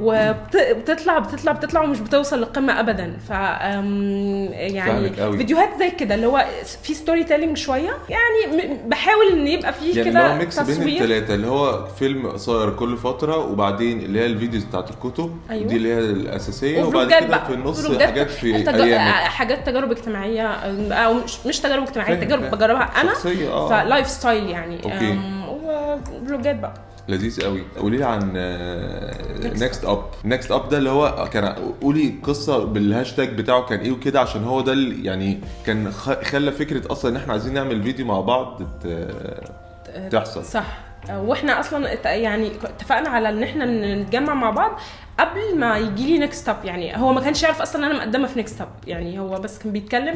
وبتطلع 0.00 1.18
بتطلع 1.18 1.52
بتطلع 1.52 1.82
ومش 1.82 2.00
بتوصل 2.00 2.38
للقمة 2.38 2.80
ابدا 2.80 3.16
ف 3.28 3.30
يعني. 3.30 5.10
فيديوهات 5.36 5.68
زي 5.78 5.90
كده 5.90 6.14
اللي 6.14 6.26
هو 6.26 6.44
في 6.82 6.94
storytelling 6.94 7.56
شوية 7.56 7.90
يعني 8.08 8.74
بحاول 8.86 9.26
إن 9.32 9.46
يبقى 9.46 9.72
فيه 9.72 9.96
يعني 9.98 10.10
كده 10.10 10.34
mix 10.34 10.60
بين 10.60 10.88
الثلاثه 10.88 11.34
اللي 11.34 11.46
هو 11.46 11.86
فيلم 11.86 12.26
قصير 12.26 12.70
كل 12.70 12.96
فترة 12.96 13.36
وبعدين 13.36 14.00
اللي 14.00 14.20
هي 14.20 14.26
ال 14.26 14.31
videos 14.31 14.64
بتاعت 14.64 14.90
الكتب 14.90 15.36
أيوة. 15.50 15.66
دي 15.68 15.76
اللي 15.76 15.94
هي 15.94 15.98
الأساسية 15.98 16.82
وبعد 16.84 17.06
كده 17.12 17.44
في 17.44 17.52
النص 17.54 17.86
حاجات 17.96 18.30
في 18.30 18.62
تج- 18.62 18.80
أيامك 18.80 19.12
حاجات 19.14 19.66
تجارب 19.66 19.90
اجتماعية 19.90 20.46
أو 20.92 21.14
مش 21.14 21.46
مش 21.46 21.60
تجارب 21.60 21.82
اجتماعية 21.82 22.14
تجارب. 22.14 22.42
بجربها 22.50 22.82
أنا 23.00 23.10
شخصية، 23.12 23.48
آه. 23.52 23.68
فلايف 23.68 24.06
ستايل 24.08 24.48
يعني 24.50 24.84
okay. 24.84 25.18
و 25.50 25.68
vlog 25.68 26.38
ات 26.38 26.56
بقى 26.56 26.74
لذيذ 27.08 27.42
قوي. 27.44 27.62
قولي 27.80 27.96
لي 27.96 28.04
عن 28.04 28.32
NextUp 29.60 30.04
NextUp 30.24 30.68
ده 30.68 30.78
اللي 30.78 30.90
هو 30.90 31.28
كان 31.32 31.44
قولي 31.82 32.14
قصة 32.22 32.64
بالهاشتاج 32.64 33.28
بتاعه 33.28 33.62
كان 33.66 33.78
إيه 33.78 33.90
وكده 33.92 34.20
عشان 34.20 34.44
هو 34.44 34.60
ده 34.60 34.72
اللي 34.72 35.04
يعني 35.04 35.40
كان 35.66 35.92
خلى 36.22 36.52
فكرة 36.52 36.92
أصلا 36.92 37.10
إن 37.10 37.16
إحنا 37.16 37.32
عايزين 37.32 37.54
نعمل 37.54 37.82
فيديو 37.82 38.06
مع 38.06 38.20
بعض 38.20 38.62
تحصل. 40.10 40.44
صح. 40.44 40.87
وإحنا 41.10 41.60
أصلا 41.60 41.88
يعني 42.14 42.52
اتفقنا 42.64 43.08
على 43.08 43.28
ان 43.28 43.42
إحنا 43.42 43.94
نتجمع 43.94 44.34
مع 44.34 44.50
بعض 44.50 44.80
قبل 45.18 45.58
ما 45.58 45.78
يجي 45.78 46.06
لي 46.12 46.18
NextUp 46.18 46.56
يعني 46.64 46.96
هو 46.96 47.12
ما 47.12 47.20
كانش 47.20 47.42
يعرف 47.42 47.62
أصلا 47.62 47.86
إن 47.86 47.90
أنا 47.90 47.98
مقدمة 47.98 48.26
في 48.26 48.36
NextUp 48.38 48.68
يعني 48.86 49.18
هو 49.18 49.38
بس 49.40 49.58
كان 49.58 49.72
بيتكلم 49.72 50.14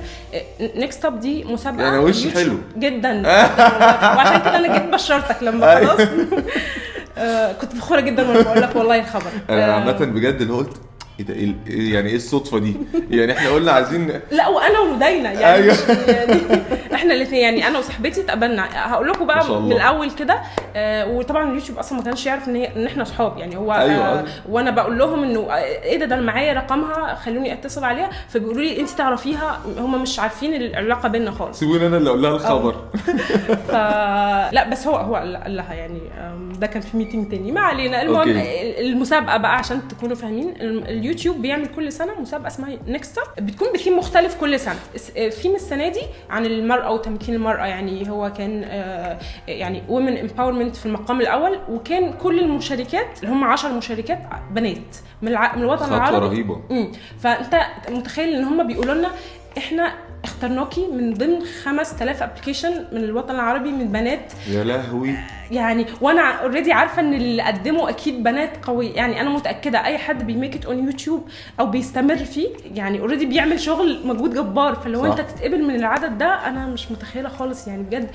NextUp 0.61 1.21
دي 1.21 1.45
مسابقة 1.45 1.85
يعني 1.85 1.99
وش 1.99 2.25
يوتيوب 2.25 2.45
حلو. 2.45 2.59
جدا 2.77 3.23
وعشان 4.17 4.41
كده 4.41 4.57
أنا 4.57 4.79
جيت 4.79 4.93
بشرتك 4.95 5.43
لما 5.43 5.77
أيوة. 5.77 5.97
خلاص 5.97 6.09
آه، 7.19 7.53
كنت 7.53 7.73
فخورة 7.73 8.01
جدا 8.01 8.29
وأنا 8.29 8.41
بقول 8.43 8.63
لك 8.63 8.77
والله 8.77 8.99
الخبر 9.01 9.31
أنا 9.51 9.69
آه، 9.69 9.73
عامة 9.73 9.93
بجد 9.93 10.41
اللي 10.41 10.53
قلت 10.53 10.77
إيه 11.21 11.27
ده 11.27 11.35
إيه- 11.35 11.69
إيه- 11.69 11.95
يعني 11.95 12.09
إيه 12.11 12.17
الصدفة 12.17 12.59
دي 12.59 12.77
يعني 13.11 13.33
إحنا 13.33 13.51
قلنا 13.51 13.73
عايزين 13.73 14.21
لا 14.31 14.49
وأنا 14.49 14.79
ولدينا 14.81 15.33
يعني 15.33 15.63
أيوة. 15.63 15.77
إحنا 16.97 17.15
الاثنين 17.15 17.43
يعني 17.43 17.67
أنا 17.67 17.79
وصاحبتي 17.79 18.21
اتقابلنا. 18.21 18.69
هقول 18.93 19.09
لكم 19.09 19.27
بقى. 19.27 19.61
من 19.61 19.73
الأول 19.73 20.11
كده 20.11 20.39
آه 20.77 21.07
وطبعا 21.09 21.51
اليوتيوب 21.51 21.79
أصلا 21.79 21.99
ما 21.99 22.05
كانش 22.05 22.27
يعرف 22.27 22.49
إن 22.49 22.57
هي 22.57 22.77
إن 22.77 22.87
إحنا 22.87 23.03
أصحاب 23.03 23.39
يعني 23.39 23.57
هو 23.57 23.73
أيوة. 23.73 24.05
آه 24.21 24.25
وأنا 24.49 24.71
بقول 24.71 24.99
لهم 24.99 25.23
إنه 25.23 25.41
آه، 25.51 25.57
إيه 25.83 25.99
ده 25.99 26.07
ده 26.07 26.15
أنا 26.15 26.23
معايا 26.23 26.53
رقمها 26.53 27.15
خلوني 27.15 27.53
أتصل 27.53 27.85
عليها. 27.85 28.11
فبيقولوا 28.29 28.63
لي 28.63 28.81
أنت 28.81 28.91
تعرفيها؟ 28.91 29.61
هم 29.79 30.03
مش 30.03 30.19
عارفين 30.21 30.55
العلاقة 30.55 31.09
بيننا 31.09 31.31
خالص. 31.31 31.59
سيبوني 31.59 31.87
أنا 31.87 31.97
اللي 31.97 32.11
أقول 32.11 32.23
لها 32.23 32.31
الخبر. 32.37 32.75
ف 33.69 33.73
لا 34.53 34.69
بس 34.71 34.87
هو 34.87 34.97
هو 34.97 35.15
قال 35.15 35.57
لها 35.57 35.75
يعني 35.75 36.01
ده 36.59 36.67
كان 36.67 36.83
في 36.83 36.97
meeting 36.97 37.31
تاني. 37.31 37.53
ما 37.53 37.61
علينا. 37.61 38.03
المهم. 38.03 38.43
المسابقة 38.79 39.37
بقى 39.37 39.57
عشان 39.57 39.89
تكونوا 39.89 40.17
فاهمين 40.17 40.49
ال- 40.61 40.89
اليوتيوب 40.89 41.43
بيعمل 41.43 41.67
كل 41.67 41.93
سنة 41.93 42.21
مسابقة 42.21 42.47
اسمها 42.47 42.77
Next 42.87 43.19
بتكون 43.39 43.69
بثيم 43.75 43.99
مختلف 43.99 44.35
كل 44.41 44.61
سنة. 44.61 44.79
الثيم 45.17 45.55
السنة 45.55 45.89
دي 45.89 46.01
عن 46.31 46.47
المرأة 46.83 46.95
وتمكين 46.95 47.35
المرأة 47.35 47.67
يعني 47.67 48.11
هو 48.11 48.33
كان 48.33 48.63
آه، 48.65 49.19
يعني 49.49 49.83
women 49.89 50.17
empowerment 50.19 50.77
في 50.77 50.87
المقام 50.87 51.21
الأول 51.21 51.59
وكان 51.69 52.13
كل 52.13 52.39
المشاركات 52.41 53.23
اللي 53.23 53.35
هم 53.35 53.45
10 53.45 53.69
مشاركات 53.73 54.19
بنات. 54.51 54.97
من 55.23 55.29
الع- 55.29 55.57
من 55.57 55.63
الوطن 55.63 55.85
خطوة 55.85 55.97
العربي. 55.97 56.27
رهيبة. 56.27 56.61
امم 56.71 56.93
فأنت 57.19 57.61
متخيل 57.91 58.35
إن 58.35 58.45
هم 58.45 58.67
بيقولوا 58.67 58.95
لنا 58.95 59.09
إحنا 59.59 59.93
اخترناكي 60.25 60.87
من 60.87 61.15
ضمن 61.15 61.39
5000 61.65 62.23
application 62.23 62.85
من 62.93 63.05
الوطن 63.05 63.35
العربي 63.35 63.71
من 63.71 63.93
بنات. 63.93 64.33
يا 64.51 64.65
لهوي. 64.65 65.15
يعني 65.51 65.87
وأنا 66.01 66.23
already 66.23 66.73
عارفة 66.73 67.01
إن 67.01 67.15
اللي 67.15 67.43
قدموا 67.43 67.91
أكيد 67.91 68.23
بنات 68.23 68.65
قويه 68.65 68.93
يعني 68.95 69.21
أنا 69.21 69.31
متأكدة 69.31 69.85
أي 69.85 69.99
حد 69.99 70.27
بي 70.27 70.36
make 70.36 70.55
it 70.57 70.65
on 70.65 70.85
YouTube 70.85 71.29
أو 71.61 71.67
بيستمر 71.67 72.17
فيه 72.17 72.49
يعني 72.75 73.01
already 73.01 73.27
بيعمل 73.27 73.61
شغل 73.61 74.01
مجهود 74.05 74.35
جبار. 74.35 74.75
فلو 74.75 75.03
صح. 75.03 75.19
أنت 75.19 75.21
تتقبل 75.31 75.65
من 75.65 75.75
العدد 75.75 76.19
ده 76.19 76.27
أنا 76.27 76.67
مش 76.67 76.91
متخيلة 76.91 77.29
خالص. 77.29 77.69
يعني 77.69 77.83
بجد 77.83 78.11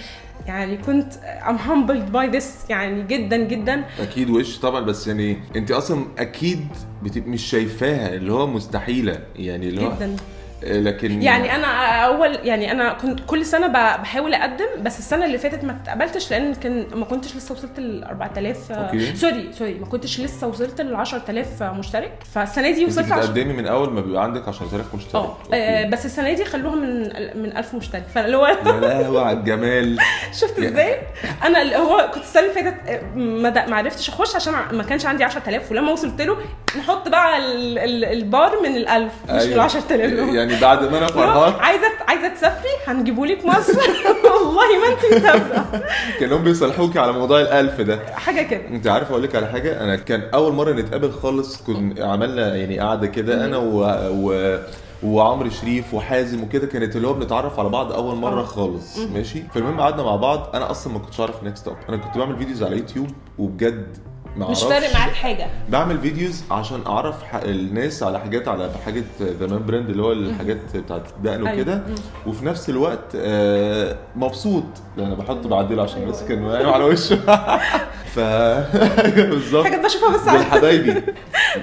يعني 0.48 0.78
كنت 0.78 1.14
I'm 1.48 1.70
humbled 1.70 2.16
by 2.16 2.36
this 2.38 2.70
يعني 2.70 3.04
جدا 3.04 3.38
جدا. 3.38 3.84
أكيد 4.00 4.30
وش 4.30 4.60
طبعا 4.60 4.82
بس 4.82 5.08
يعني 5.08 5.38
أنت 5.56 5.72
أصلا 5.72 6.06
أكيد 6.18 6.68
بتبقي 7.04 7.30
مش 7.30 7.42
شايفاها 7.42 8.14
اللي 8.14 8.34
هو 8.34 8.48
مستحيلة. 8.48 9.20
يعني 9.36 9.70
اللي 9.70 9.86
هو 9.86 9.96
جدا. 9.96 10.16
لكن 10.64 11.22
يعني 11.22 11.56
أنا 11.56 11.68
أول 12.06 12.40
يعني 12.44 12.72
أنا 12.72 12.94
كنت 12.94 13.20
كل 13.28 13.46
سنة 13.46 13.68
بحاول 13.68 14.34
أقدم 14.34 14.66
بس 14.82 15.00
السنة 15.00 15.26
اللي 15.26 15.38
فاتت 15.38 15.64
ما 15.64 15.78
اتقبلتش 15.84 16.32
لأن 16.32 16.56
كان 16.56 16.86
ما 16.94 17.06
كنتش 17.06 17.36
لسه 17.36 17.54
وصلت 17.56 17.80
ل 17.80 18.04
4000 18.04 18.72
okay. 18.72 19.16
sorry 19.16 19.50
sorry 19.54 19.74
ما 19.74 19.86
كنتش 19.86 20.20
لسه 20.20 20.48
وصلت 20.48 20.82
ل 20.82 20.96
10000 20.96 21.64
مشترك 21.64 22.12
فالسنة 22.34 22.72
دي 22.72 22.86
وصلت. 22.86 23.06
بتقدمي 23.06 23.54
من 23.54 23.68
أول 23.68 23.94
ما 23.94 24.02
بيبقى 24.02 24.24
عندك 24.24 24.48
10000 24.48 24.96
مشترك 24.96 25.16
آه 25.16 25.26
okay. 25.46 25.56
آه، 25.56 25.90
بس 25.90 26.06
السنة 26.06 26.34
دي 26.34 26.46
خلوها 26.46 26.76
من 26.76 27.00
من 27.42 27.58
1000 27.58 27.74
مشترك 27.76 28.04
فاللي 28.16 28.38
هو 28.38 28.48
يا 28.48 28.80
لهوي 28.80 29.22
على 29.22 29.38
الجمال 29.38 30.00
شفت 30.42 30.60
إزاي 30.60 30.96
أنا 31.44 31.62
اللي 31.62 31.76
هو 31.78 32.12
كنت 32.14 32.24
السنة 32.24 32.44
اللي 32.44 32.54
فاتت 32.54 32.76
آه، 32.88 33.66
ما 33.70 33.76
عرفتش 33.76 34.10
أخش 34.10 34.36
عشان 34.36 34.54
ما 34.72 34.84
كانش 34.84 35.06
عندي 35.06 35.24
10000 35.24 35.72
ولما 35.72 35.92
وصلت 35.92 36.22
له 36.22 36.38
نحط 36.78 37.08
بقى 37.10 37.38
ال- 37.38 37.80
ال- 37.80 38.06
البار 38.06 38.62
من 38.64 38.76
ال 38.76 38.88
1000 38.88 39.12
مش 39.26 39.30
من 39.32 39.38
أيوة. 39.52 39.64
10000 39.64 40.34
يعني 40.36 40.47
بعد 40.62 40.84
ما 40.92 40.98
أنا 40.98 41.08
فرحان. 41.08 41.54
عايزة 41.60 41.86
عايزة 42.08 42.28
تسافري؟ 42.28 42.70
هنجيبوا 42.88 43.26
لك 43.28 43.46
مصر. 43.46 43.74
والله 44.34 44.80
ما 44.80 44.88
انت 44.94 45.16
مسافرة. 45.20 45.84
كأنهم 46.20 46.44
بيصالحوكي 46.44 47.00
على 47.00 47.12
موضوع 47.12 47.42
الألف 47.42 47.82
ده. 47.82 48.00
حاجة 48.16 48.42
كده. 48.42 48.68
انت 48.68 48.88
عارف 48.88 49.12
أقول 49.12 49.24
لك 49.24 49.36
على 49.36 49.48
حاجة؟ 49.48 49.84
أنا 49.84 49.96
كان 49.96 50.22
أول 50.34 50.54
مرة 50.54 50.72
نتقابل 50.74 51.12
خالص 51.12 51.58
كنا 51.64 52.06
عملنا 52.06 52.56
يعني 52.56 52.80
قعدة 52.80 53.08
كده 53.08 53.46
أنا 53.46 53.58
و... 53.58 53.82
و... 54.12 54.58
وعمرو 55.04 55.50
شريف 55.50 55.94
وحازم 55.94 56.44
وكده 56.44 56.68
كانت 56.68 56.96
اللي 56.96 57.08
هو 57.08 57.14
بنتعرف 57.14 57.60
على 57.60 57.70
بعض 57.70 57.92
أول 57.92 58.16
مرة 58.16 58.42
آه. 58.42 58.46
خالص 58.46 58.98
ماشي؟ 58.98 59.44
فالمهم 59.54 59.82
قعدنا 59.82 60.04
مع 60.04 60.16
بعض. 60.16 60.50
أنا 60.56 60.72
أصلا 60.72 60.94
ما 60.94 61.00
كنتش 61.00 61.20
أعرف 61.20 61.44
NextUp 61.44 61.76
أنا 61.90 61.98
كنت 61.98 62.18
بعمل 62.18 62.38
videos 62.38 62.64
على 62.64 62.78
يوتيوب 62.78 63.08
وبجد 63.40 63.98
ما 64.38 64.52
مش 64.52 64.64
فارق 64.64 64.94
معاك 64.94 65.14
حاجة. 65.14 65.48
بعمل 65.70 66.00
فيديوز 66.00 66.44
عشان 66.52 66.82
أعرف 66.88 67.16
الناس 67.46 68.04
على 68.04 68.20
حاجات 68.20 68.48
على 68.48 68.72
حاجة 68.86 69.04
زمان 69.40 69.66
براند 69.66 69.90
اللي 69.90 70.04
هو 70.04 70.12
الحاجات 70.12 70.58
بتاعت 70.76 71.02
الدقن 71.18 71.48
أيوة. 71.48 71.62
وكده. 71.62 71.82
وفي 72.28 72.46
نفس 72.46 72.70
الوقت 72.70 73.16
آه، 73.16 73.98
مبسوط. 74.16 74.64
لأن 74.98 75.16
بحط 75.16 75.48
بعدله 75.48 75.84
عشان 75.84 76.06
بس 76.08 76.24
كان 76.24 76.48
نايم 76.48 76.70
على 76.70 76.84
وشه. 76.84 77.16
ف 78.16 78.20
بالظبط. 79.30 79.64
حاجات 79.66 79.86
بشوفها 79.86 80.10
بس 80.14 80.28
على 80.28 80.44
حبايبي 80.44 80.94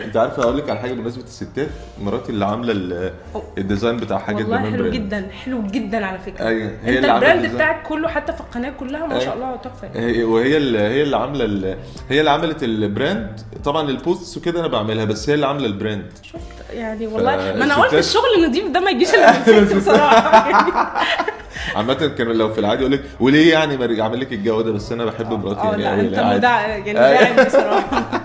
انت 0.02 0.16
عارفه 0.16 0.42
أقول 0.42 0.56
لك 0.58 0.70
على 0.70 0.78
حاجة 0.78 0.92
بمناسبة 0.92 1.22
الستات؟ 1.24 1.68
مراتي 2.02 2.32
اللي 2.32 2.44
عاملة 2.44 2.72
ال- 2.72 3.12
الديزاين 3.58 3.96
بتاع 3.96 4.18
حاجة 4.18 4.36
والله 4.36 4.58
حلو 4.58 4.70
براند 4.76 4.92
جدا 4.94 5.28
حلو 5.44 5.62
جدا 5.62 6.06
على 6.06 6.18
فكرة. 6.18 6.46
أيوه 6.46 6.70
هي 6.84 6.98
انت 6.98 7.04
البراند. 7.04 7.54
بتاعك 7.54 7.82
كله 7.82 8.08
حتى 8.08 8.32
في 8.32 8.40
القناة 8.40 8.70
كلها 8.80 9.06
ما 9.06 9.18
شاء 9.18 9.34
الله 9.34 9.56
تحفة. 9.56 9.88
هي 9.94 10.24
وهي 10.24 10.56
اللي 10.56 10.78
هي 10.78 11.02
اللي 11.02 11.16
عاملة 11.16 11.76
هي 12.10 12.20
اللي 12.20 12.30
عملت 12.30 12.62
ال 12.62 12.73
brand. 12.73 13.40
طبعا 13.64 13.88
ال 13.90 13.98
posts 13.98 14.36
وكده 14.36 14.60
أنا 14.60 14.68
بعملها 14.68 15.04
بس 15.04 15.28
هي 15.28 15.34
اللي 15.34 15.46
عاملة 15.46 15.66
ال 15.66 15.72
brand. 15.72 16.06
شفت؟ 16.22 16.38
يعني 16.74 17.06
والله 17.06 17.36
ما 17.36 17.64
أنا 17.64 17.74
قلت 17.74 17.94
الشغل 17.94 18.22
النضيف 18.38 18.70
ده 18.70 18.80
ما 18.80 18.90
يجيش 18.90 19.14
إلا 19.14 19.76
بصراحة. 19.78 21.04
عامة 21.76 21.94
كانوا 21.94 22.32
لو 22.32 22.52
في 22.52 22.58
العادي 22.60 22.80
يقول 22.80 22.92
لك 22.92 23.02
وليه 23.20 23.52
يعني 23.52 23.76
ما 23.76 24.00
اعمل 24.00 24.20
لك 24.20 24.32
الجو 24.32 24.60
ده 24.60 24.72
بس 24.72 24.92
أنا 24.92 25.04
بحب 25.04 25.30
مراتي 25.32 25.60
آه 25.60 25.76
يعني 25.76 26.08
لا 26.08 26.18
قوي 26.22 26.28
أنت. 26.34 26.36
مدع 26.38 26.60
يعني 26.66 26.98
أيوة. 27.06 27.46
بصراحة. 27.46 28.20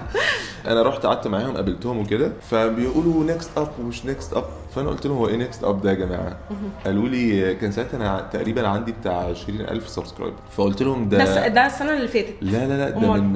أنا 0.70 0.82
رحت 0.82 1.06
قعدت 1.06 1.28
معاهم 1.28 1.56
قابلتهم 1.56 1.98
وكده. 2.00 2.32
فبيقولوا 2.50 3.24
NextUp 3.24 3.68
ومش 3.82 4.06
NextUp 4.06 4.44
فأنا 4.76 4.90
قلت 4.90 5.08
لهم 5.08 5.18
هو 5.18 5.28
إيه 5.28 5.36
NextUp 5.36 5.82
ده 5.82 5.90
يا 5.90 5.96
جماعة؟ 5.96 6.38
قالوا 6.86 7.08
لي 7.10 7.56
كان 7.56 7.72
ساعتها 7.72 7.98
أنا 7.98 8.30
تقريبا 8.34 8.68
عندي 8.68 8.92
بتاع 8.92 9.20
20000 9.30 9.90
subscriber 9.90 10.36
فقلت 10.58 10.82
لهم 10.84 11.10
ده 11.10 11.18
ده 11.18 11.48
ده 11.48 11.66
السنة 11.66 11.94
اللي 11.94 12.08
فاتت. 12.08 12.34
لا 12.42 12.68
لا 12.68 12.78
لا 12.78 12.90
ده؟ 12.90 13.00
من 13.14 13.34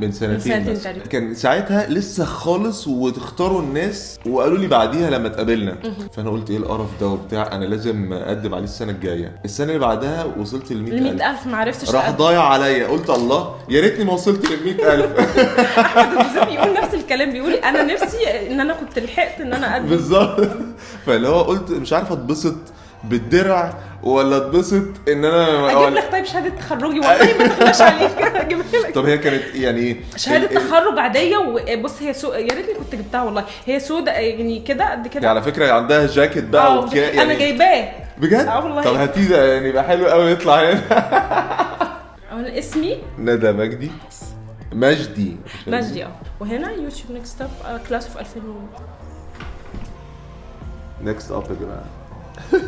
من 0.00 0.12
سنتين, 0.12 0.38
سنتين 0.40 0.72
بس. 0.74 0.82
تقريبا. 0.82 1.06
كان 1.06 1.34
ساعتها 1.34 1.86
لسه 1.88 2.24
خالص 2.24 2.88
وتختاروا 2.88 3.60
الناس 3.62 4.18
وقالوا 4.26 4.58
لي 4.58 4.66
بعديها 4.66 5.10
لما 5.10 5.26
اتقابلنا. 5.28 5.76
فأنا 6.12 6.30
قلت 6.30 6.50
إيه 6.50 6.56
القرف 6.56 7.00
ده 7.00 7.06
وبتاع 7.08 7.52
أنا 7.52 7.64
لازم 7.64 8.12
أقدم 8.12 8.54
عليه 8.54 8.64
السنة 8.64 8.92
الجاية. 8.92 9.32
السنة 9.44 9.66
اللي 9.68 9.78
بعدها 9.78 10.24
وصلت 10.40 10.72
ل 10.72 10.76
ال 10.76 10.82
100000 10.82 11.02
100000 11.14 11.46
ما 11.46 11.56
عرفتش 11.56 11.90
راح. 11.94 12.10
ضايع 12.10 12.42
عليا. 12.42 12.86
قلت 12.86 13.10
الله 13.10 13.54
يا 13.68 13.80
ريتني 13.80 14.04
ما 14.04 14.12
وصلت 14.12 14.50
لل 14.50 14.64
100000 14.64 15.18
أحمد 15.78 16.06
الجوزيف 16.12 16.55
بيقول 16.56 16.82
نفس 16.82 16.94
الكلام 16.94 17.30
بيقول 17.32 17.52
أنا 17.52 17.82
نفسي 17.82 18.46
إن 18.50 18.60
أنا 18.60 18.74
كنت 18.74 18.98
لحقت 18.98 19.40
إن 19.40 19.52
أنا 19.52 19.72
اقدم 19.72 19.86
بالظبط. 19.86 20.48
فاللي 21.06 21.28
هو 21.28 21.42
قلت 21.42 21.70
مش 21.70 21.92
عارف 21.92 22.12
أتبسط 22.12 22.54
بالدرع 23.04 23.74
ولا 24.02 24.36
أتبسط 24.36 24.82
إن 25.08 25.24
أنا 25.24 25.72
أجيب 25.86 25.94
لك 25.96 26.12
طيب 26.12 26.24
شهادة 26.24 26.48
تخرجي 26.56 27.00
والله 27.00 27.18
ما 27.38 27.46
تخلاش 27.48 27.80
عليك. 27.80 28.10
أجيب 28.44 28.58
لك. 28.58 28.94
طب 28.94 29.04
هي 29.06 29.18
كانت 29.18 29.42
يعني 29.54 30.00
شهادة 30.16 30.50
ال- 30.50 30.56
ال- 30.56 30.68
تخرج 30.68 30.98
عادية 30.98 31.36
وبص 31.36 32.02
هي 32.02 32.12
سو... 32.14 32.32
يا 32.32 32.54
ريتني 32.54 32.74
كنت 32.74 32.94
جبتها 32.94 33.22
والله. 33.22 33.44
هي 33.66 33.80
سودة 33.80 34.12
يعني 34.12 34.60
كده 34.60 34.84
قد 34.84 34.96
يعني 34.98 35.08
كده 35.08 35.28
على 35.30 35.42
فكرة 35.42 35.72
عندها 35.72 36.06
جاكيت 36.06 36.44
بقى 36.44 36.78
وكده 36.78 37.08
أنا 37.08 37.14
يعني 37.22 37.36
جايباه. 37.36 37.88
بجد؟ 38.18 38.46
آه 38.46 38.64
والله. 38.64 38.82
طب 38.82 38.94
هاتيه 38.94 39.36
يعني 39.36 39.68
يبقى 39.68 39.84
حلو 39.84 40.06
قوي 40.06 40.30
يطلع 40.30 40.60
هنا. 40.60 40.80
أنا 42.32 42.58
اسمي؟ 42.58 42.98
ندى 43.18 43.52
مجدي. 43.52 43.90
مجدي. 44.76 45.36
مجدي 45.66 46.04
آه. 46.04 46.12
وهنا 46.40 46.70
يوتيوب 46.70 47.10
NextUp 47.10 47.80
class 47.88 48.06
of 48.06 48.18
2000 48.18 48.40
NextUp 51.02 51.42
يا 51.50 51.56
جماعة. 51.60 51.84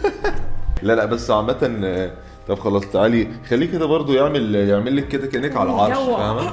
لا 0.82 0.92
لا 0.92 1.04
بس 1.04 1.30
عامة 1.30 1.80
آه، 1.84 2.10
طب 2.48 2.58
خلاص 2.58 2.82
تعالي 2.86 3.28
خليه 3.48 3.72
كده 3.72 3.86
برضو 3.86 4.12
يعمل 4.12 4.54
يعمل 4.54 4.96
لك 4.96 5.08
كده 5.08 5.26
كانك 5.26 5.56
على 5.56 5.70
العرش. 5.70 5.96
فاهمة؟ 5.96 6.52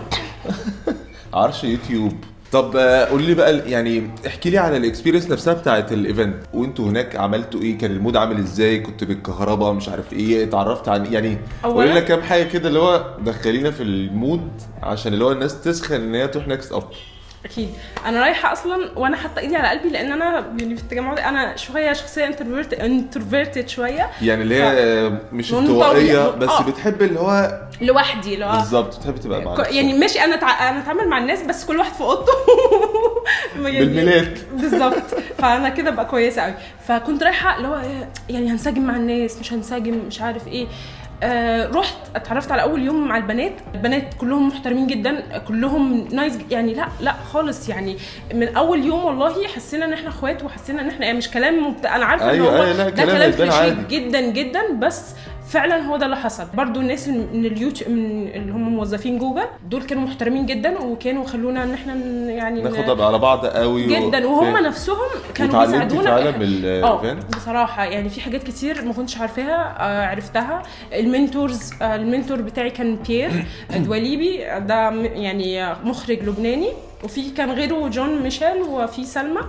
عرش 1.33 1.63
يوتيوب. 1.63 2.13
طب 2.55 2.75
آه، 2.75 3.05
قولي 3.05 3.25
لي 3.25 3.33
بقى 3.33 3.69
يعني 3.71 4.09
احكي 4.27 4.49
لي 4.49 4.57
على 4.57 4.77
ال 4.77 4.82
experience 4.82 5.31
نفسها 5.31 5.53
بتاعت 5.53 5.91
ال 5.91 5.99
event 5.99 6.35
وانتوا 6.53 6.85
هناك 6.85 7.15
عملتوا 7.15 7.61
إيه؟ 7.61 7.77
كان 7.77 7.91
ال 7.91 7.97
mood 7.97 8.17
عامل 8.17 8.37
إزاي؟ 8.37 8.79
كنت 8.79 9.03
بالكهرباء 9.03 9.73
مش 9.73 9.89
عارف 9.89 10.13
إيه 10.13 10.43
اتعرفت 10.43 10.89
عن 10.89 11.13
يعني 11.13 11.37
قولي 11.63 11.91
لنا 11.91 11.99
كام 11.99 12.21
حاجة 12.21 12.43
كده 12.43 12.67
اللي 12.69 12.79
هو 12.79 13.05
دخلينا 13.21 13.71
في 13.71 13.83
ال 13.83 13.97
mood 13.97 14.49
عشان 14.83 15.13
اللي 15.13 15.25
هو 15.25 15.31
الناس 15.31 15.61
تسخن 15.61 15.95
إن 15.95 16.15
هي 16.15 16.27
تروح 16.27 16.47
NextUp 16.47 16.83
أكيد 17.45 17.69
أنا 18.05 18.21
رايحة 18.21 18.51
أصلا 18.53 18.89
وأنا 18.95 19.17
حاطة 19.17 19.39
إيدي 19.39 19.55
على 19.55 19.67
قلبي 19.69 19.89
لأن 19.89 20.11
أنا 20.11 20.45
يعني 20.59 20.75
في 20.75 20.81
التجمع 20.81 21.13
ده 21.13 21.29
أنا 21.29 21.55
شوية 21.55 21.93
شخصيه 21.93 22.27
introvert 22.27 22.73
introverted 22.73 23.67
شوية 23.67 24.09
يعني 24.21 24.41
اللي 24.41 24.55
هي 24.55 24.63
آه، 24.63 25.17
مش. 25.31 25.53
انطوائية 25.53 26.29
بس 26.29 26.49
آه. 26.49 26.63
بتحب 26.63 27.01
اللي 27.01 27.19
هو 27.19 27.61
لوحدي 27.81 28.33
اللي 28.33 28.45
هو 28.45 28.51
بالظبط 28.51 28.97
بتحب 28.97 29.15
تبقى 29.15 29.41
مع 29.41 29.55
ك-. 29.55 29.73
يعني 29.73 29.93
ماشي 29.93 30.19
أنا 30.23 30.35
تع... 30.35 30.69
أنا 30.69 30.79
أتعامل 30.79 31.07
مع 31.07 31.17
الناس 31.17 31.41
بس 31.43 31.65
كل 31.65 31.77
واحد 31.77 31.93
في 31.93 32.01
أوضته 32.01 32.31
يعني 33.63 33.79
بالميلاد. 33.79 34.39
بالظبط 34.53 35.03
فأنا 35.37 35.69
كده 35.69 35.91
بقى 35.91 36.05
كويسة 36.05 36.41
قوي 36.41 36.53
فكنت 36.87 37.23
رايحة 37.23 37.57
اللي 37.57 37.67
هو 37.67 37.75
إيه، 37.75 38.09
يعني 38.29 38.51
هنسجم 38.51 38.81
مع 38.81 38.95
الناس 38.95 39.39
مش 39.39 39.53
هنسجم 39.53 39.97
مش 40.07 40.21
عارف 40.21 40.47
إيه 40.47 40.67
آه 41.25 41.67
رحت 41.67 41.95
اتعرفت 42.15 42.51
على 42.51 42.61
اول 42.61 42.81
يوم 42.81 43.07
مع 43.07 43.17
البنات 43.17 43.53
البنات 43.75 44.13
كلهم 44.13 44.47
محترمين 44.47 44.87
جدا 44.87 45.37
كلهم 45.47 46.07
nice 46.11 46.37
يعني 46.51 46.73
لا 46.73 46.87
لا 47.01 47.13
خالص 47.33 47.69
يعني 47.69 47.97
من 48.33 48.55
اول 48.55 48.85
يوم 48.85 49.05
والله 49.05 49.47
حسينا 49.47 49.85
ان 49.85 49.93
إحنا 49.93 50.09
اخوات 50.09 50.43
وحسينا 50.43 50.81
ان 50.81 50.89
إحنا 50.89 51.05
يعني 51.05 51.17
مش 51.17 51.29
كلام 51.31 51.67
مبت... 51.67 51.85
أنا 51.85 52.05
عارفة 52.05 52.29
أيوة، 52.29 52.49
ان 52.49 52.55
هو 52.55 52.63
أيوة، 52.63 52.89
ده 52.89 53.05
كلام 53.05 53.31
كليشيه. 53.31 53.77
جدا 53.89 54.21
جدا 54.21 54.61
بس 54.73 55.15
فعلا 55.49 55.77
هو 55.81 55.97
ده 55.97 56.05
اللي 56.05 56.15
حصل. 56.17 56.45
برضو 56.53 56.79
الناس 56.79 57.07
من 57.07 57.45
اليوتيوب 57.45 57.89
من 57.91 58.27
اللي 58.27 58.51
هم 58.51 58.69
موظفين 58.75 59.17
جوجل 59.19 59.45
دول 59.69 59.83
كانوا 59.83 60.03
محترمين 60.03 60.45
جدا 60.45 60.79
وكانوا 60.79 61.25
خلونا 61.25 61.63
إن 61.63 61.73
إحنا 61.73 61.93
يعني 62.31 62.61
ناخد 62.61 63.01
على 63.01 63.19
بعض 63.19 63.45
قوي 63.45 63.87
جدا. 63.87 64.27
وهم 64.27 64.57
نفسهم 64.57 64.97
كانوا 65.33 65.65
بيساعدونا 65.65 66.03
فعلا 66.03 66.29
بال 66.31 66.58
event 66.58 67.23
آه 67.23 67.37
بصراحة 67.37 67.83
يعني 67.85 68.09
في 68.09 68.21
حاجات 68.21 68.43
كتير 68.43 68.85
ما 68.85 68.93
كنتش 68.93 69.17
عارفاها 69.17 69.75
آه 69.79 70.05
عرفتها. 70.07 70.63
ال 70.93 71.03
mentors 71.03 71.73
آه 71.81 71.95
ال 71.95 72.02
mentor 72.02 72.41
بتاعي 72.41 72.69
كان 72.69 72.95
بيير 72.95 73.45
دواليبي 73.85 74.37
ده 74.59 74.89
يعني 75.03 75.73
مخرج 75.83 76.23
لبناني. 76.23 76.69
وفي 77.05 77.29
كان 77.29 77.51
غيره 77.51 77.87
جون 77.87 78.21
ميشيل 78.21 78.61
وفي 78.61 79.03
سلمى 79.05 79.41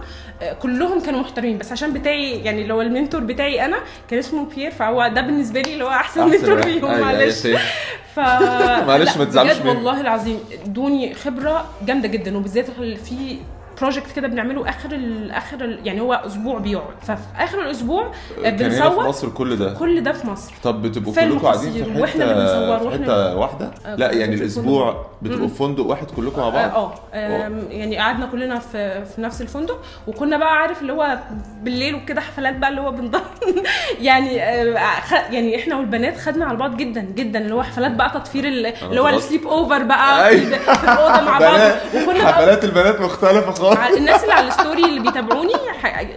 آه 0.42 0.52
كلهم 0.52 1.00
كانوا 1.00 1.20
محترمين 1.20 1.58
بس 1.58 1.72
عشان 1.72 1.92
بتاعي 1.92 2.30
يعني 2.30 2.62
اللي 2.62 2.74
هو 2.74 2.82
ال 2.82 2.88
mentor 2.88 3.20
بتاعي 3.20 3.64
أنا 3.64 3.76
كان 4.10 4.18
اسمه 4.18 4.44
بيير 4.44 4.70
فهو 4.70 5.08
ده 5.08 5.20
بالنسبة 5.20 5.60
لي 5.62 5.72
اللي 5.72 5.84
هو 5.84 5.88
أحسن, 5.88 6.20
أحسن 6.20 6.32
mentor. 6.32 6.62
فيهم 6.62 6.84
أيوة، 6.84 6.94
أيوة، 6.96 7.04
معلش. 7.06 7.46
ف 8.16 8.18
معلش 8.88 9.16
ما 9.16 9.24
تزعلش. 9.24 9.58
والله 9.64 10.00
العظيم 10.00 10.38
ادوني 10.64 11.14
خبرة 11.14 11.66
جامدة 11.86 12.08
جدا 12.08 12.36
وبالذات 12.36 12.70
في 12.70 13.38
project 13.80 14.12
كده 14.16 14.28
بنعمله 14.28 14.68
آخر 14.68 14.92
ال 14.92 15.30
آخر 15.30 15.64
ال 15.64 15.78
يعني 15.84 16.00
هو 16.00 16.12
أسبوع 16.14 16.58
بيقعد. 16.58 16.94
ففي 17.02 17.22
آخر 17.38 17.60
الأسبوع 17.62 18.06
آه، 18.44 18.48
هنا 18.48 18.56
في 18.56 18.64
بنصور 18.64 19.08
مصر 19.08 19.28
كل 19.28 19.56
ده. 19.56 19.74
كل 19.74 20.02
ده 20.02 20.12
في 20.12 20.26
مصر. 20.26 20.52
طب 20.62 20.82
بتبقوا 20.82 21.14
كلكم 21.14 21.38
قاعدين 21.38 21.72
في 21.72 21.84
حتة 21.84 22.00
وإحنا 22.00 22.24
اللي 22.24 22.34
بنصور، 22.34 22.90
في 22.90 23.02
حتة 23.04 23.36
واحدة؟ 23.36 23.70
آه، 23.86 23.94
لا 23.94 24.12
يعني 24.12 24.34
الأسبوع. 24.34 25.06
بتبقوا 25.22 25.48
في 25.48 25.54
فندق 25.54 25.84
واحد 25.86 26.10
كلكم 26.10 26.40
مع 26.40 26.48
بعض؟ 26.48 26.70
آه 26.70 26.94
آه، 27.14 27.50
يعني 27.70 27.96
قعدنا 27.98 28.26
كلنا 28.26 28.58
في 28.58 29.04
في 29.04 29.20
نفس 29.20 29.42
الفندق. 29.42 29.78
وكنا 30.06 30.36
بقى 30.36 30.56
عارف 30.56 30.82
اللي 30.82 30.92
هو 30.92 31.18
بالليل 31.62 31.94
وكده 31.94 32.20
حفلات 32.20 32.56
بقى 32.56 32.70
اللي 32.70 32.80
هو 32.80 32.90
بنضل 32.90 33.20
يعني 34.00 34.34
يعني 34.34 35.56
إحنا 35.56 35.76
والبنات 35.76 36.18
خدنا 36.18 36.44
على 36.44 36.56
بعض 36.58 36.76
جدا 36.76 37.00
جدا. 37.00 37.38
اللي 37.38 37.54
هو 37.54 37.62
حفلات 37.62 37.92
بقى 37.92 38.10
تطفير 38.10 38.44
ال- 38.48 38.66
اللي 38.66 39.00
هو. 39.00 39.08
ال 39.08 39.46
sleepover 39.46 39.82
بقى 39.82 40.26
أيوة. 40.28 40.58
في 40.58 40.84
الأوضة 40.84 41.20
مع 41.20 41.38
بعض. 41.38 41.60
وكنا 42.02 42.26
حفلات 42.32 42.64
البنات 42.64 43.00
مختلفة 43.00 43.52
خالص. 43.52 43.65
ع- 43.74 43.88
الناس 43.88 44.22
اللي 44.22 44.34
على 44.34 44.48
ال 44.48 44.54
story 44.54 44.84
اللي 44.84 45.00
بيتابعوني 45.00 45.52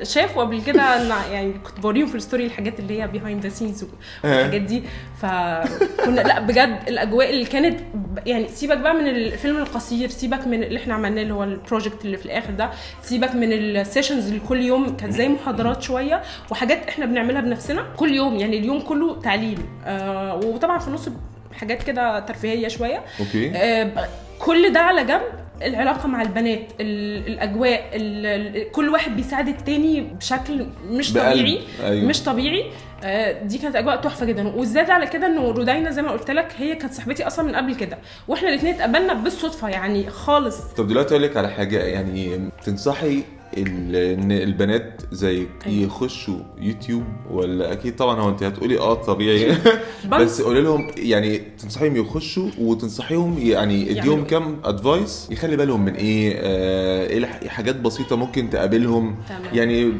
شافوا 0.03 0.43
قبل 0.43 0.61
كده 0.61 0.95
يعني 1.31 1.53
كنت 1.53 1.79
بوريهم 1.79 2.07
في 2.07 2.15
ال 2.15 2.20
story 2.20 2.45
الحاجات 2.45 2.79
اللي 2.79 3.01
هي 3.01 3.07
behind 3.07 3.43
the 3.43 3.49
scenes 3.49 3.85
والحاجات 4.23 4.61
دي. 4.61 4.83
فكنا 5.21 6.21
لا 6.21 6.39
بجد 6.39 6.79
الأجواء 6.87 7.29
اللي 7.29 7.45
كانت 7.45 7.79
يعني 8.25 8.47
سيبك 8.47 8.77
بقى 8.77 8.93
من 8.93 9.07
الفيلم 9.07 9.57
القصير 9.57 10.09
سيبك 10.09 10.47
من 10.47 10.63
اللي 10.63 10.79
إحنا 10.79 10.93
عملناه 10.93 11.21
اللي 11.21 11.33
هو 11.33 11.43
ال 11.43 11.51
project 11.51 12.05
اللي 12.05 12.17
في 12.17 12.25
الآخر 12.25 12.51
ده 12.51 12.69
سيبك 13.01 13.35
من 13.35 13.53
ال 13.53 13.62
sessions 13.62 14.27
اللي 14.27 14.39
كل 14.49 14.61
يوم 14.61 14.97
كانت 14.97 15.13
زي 15.13 15.27
محاضرات 15.27 15.81
شوية 15.81 16.21
وحاجات 16.51 16.87
إحنا 16.87 17.05
بنعملها 17.05 17.41
بنفسنا 17.41 17.85
كل 17.97 18.13
يوم 18.15 18.35
يعني 18.35 18.57
اليوم 18.59 18.81
كله 18.81 19.21
تعليم. 19.21 19.57
آه 19.85 20.35
وطبعا 20.35 20.79
في 20.79 20.87
النص 20.87 21.09
حاجات 21.53 21.83
كده 21.83 22.19
ترفيهية 22.19 22.67
شوية. 22.67 23.01
okay. 23.19 23.51
آه، 23.55 24.07
كل 24.39 24.73
ده 24.73 24.79
على 24.79 25.03
جنب 25.03 25.21
العلاقة 25.63 26.07
مع 26.07 26.21
البنات 26.21 26.61
ال- 26.79 27.27
الأجواء 27.27 27.89
ال- 27.93 28.25
ال- 28.57 28.71
كل 28.71 28.89
واحد 28.89 29.15
بيساعد 29.15 29.47
التاني 29.47 30.01
بشكل 30.01 30.65
مش 30.89 31.11
بقلب. 31.13 31.31
طبيعي 31.39 31.59
أيوة. 31.83 32.05
مش 32.09 32.23
طبيعي 32.23 32.65
آه، 33.03 33.43
دي 33.43 33.57
كانت 33.57 33.75
أجواء 33.75 33.95
تحفة 33.95 34.25
جدا 34.25 34.47
والزياده 34.47 34.93
على 34.93 35.07
كده 35.07 35.27
إنه 35.27 35.41
رودينا 35.51 35.91
زي 35.91 36.01
ما 36.01 36.11
قلت 36.11 36.31
لك 36.31 36.47
هي 36.57 36.75
كانت 36.75 36.93
صاحبتي 36.93 37.27
أصلا 37.27 37.45
من 37.45 37.55
قبل 37.55 37.75
كده 37.75 37.97
وإحنا 38.27 38.49
الاثنين 38.49 38.73
اتقابلنا 38.73 39.13
بالصدفة 39.13 39.69
يعني 39.69 40.09
خالص 40.09 40.57
طب 40.77 40.87
دلوقتي 40.87 41.09
أقول 41.11 41.23
لك 41.23 41.37
على 41.37 41.49
حاجة 41.49 41.83
يعني 41.83 42.49
تنصحي 42.65 43.23
إن 43.57 44.31
البنات 44.31 45.01
زيك 45.11 45.49
أيوة. 45.65 45.83
يخشوا 45.85 46.39
يوتيوب 46.57 47.03
ولا 47.31 47.71
أكيد 47.73 47.95
طبعا 47.95 48.21
هو 48.21 48.29
انت 48.29 48.43
هتقولي 48.43 48.79
آه 48.79 48.93
طبيعي 48.93 49.57
بس 50.19 50.41
قولي 50.41 50.61
لهم 50.61 50.91
يعني 50.97 51.37
تنصحيهم 51.37 51.95
يخشوا 51.95 52.49
وتنصحيهم 52.59 53.37
يعني 53.37 53.99
اديهم؟ 53.99 54.25
كام 54.25 54.59
ادفايس 54.63 55.27
يخلي 55.31 55.55
بالهم 55.55 55.85
من 55.85 55.93
إيه 55.93 56.33
آه 56.37 57.07
إيه 57.07 57.25
حاجات 57.49 57.75
بسيطة 57.75 58.15
ممكن 58.15 58.49
تقابلهم 58.49 59.15
تمام. 59.29 59.41
يعني 59.53 59.91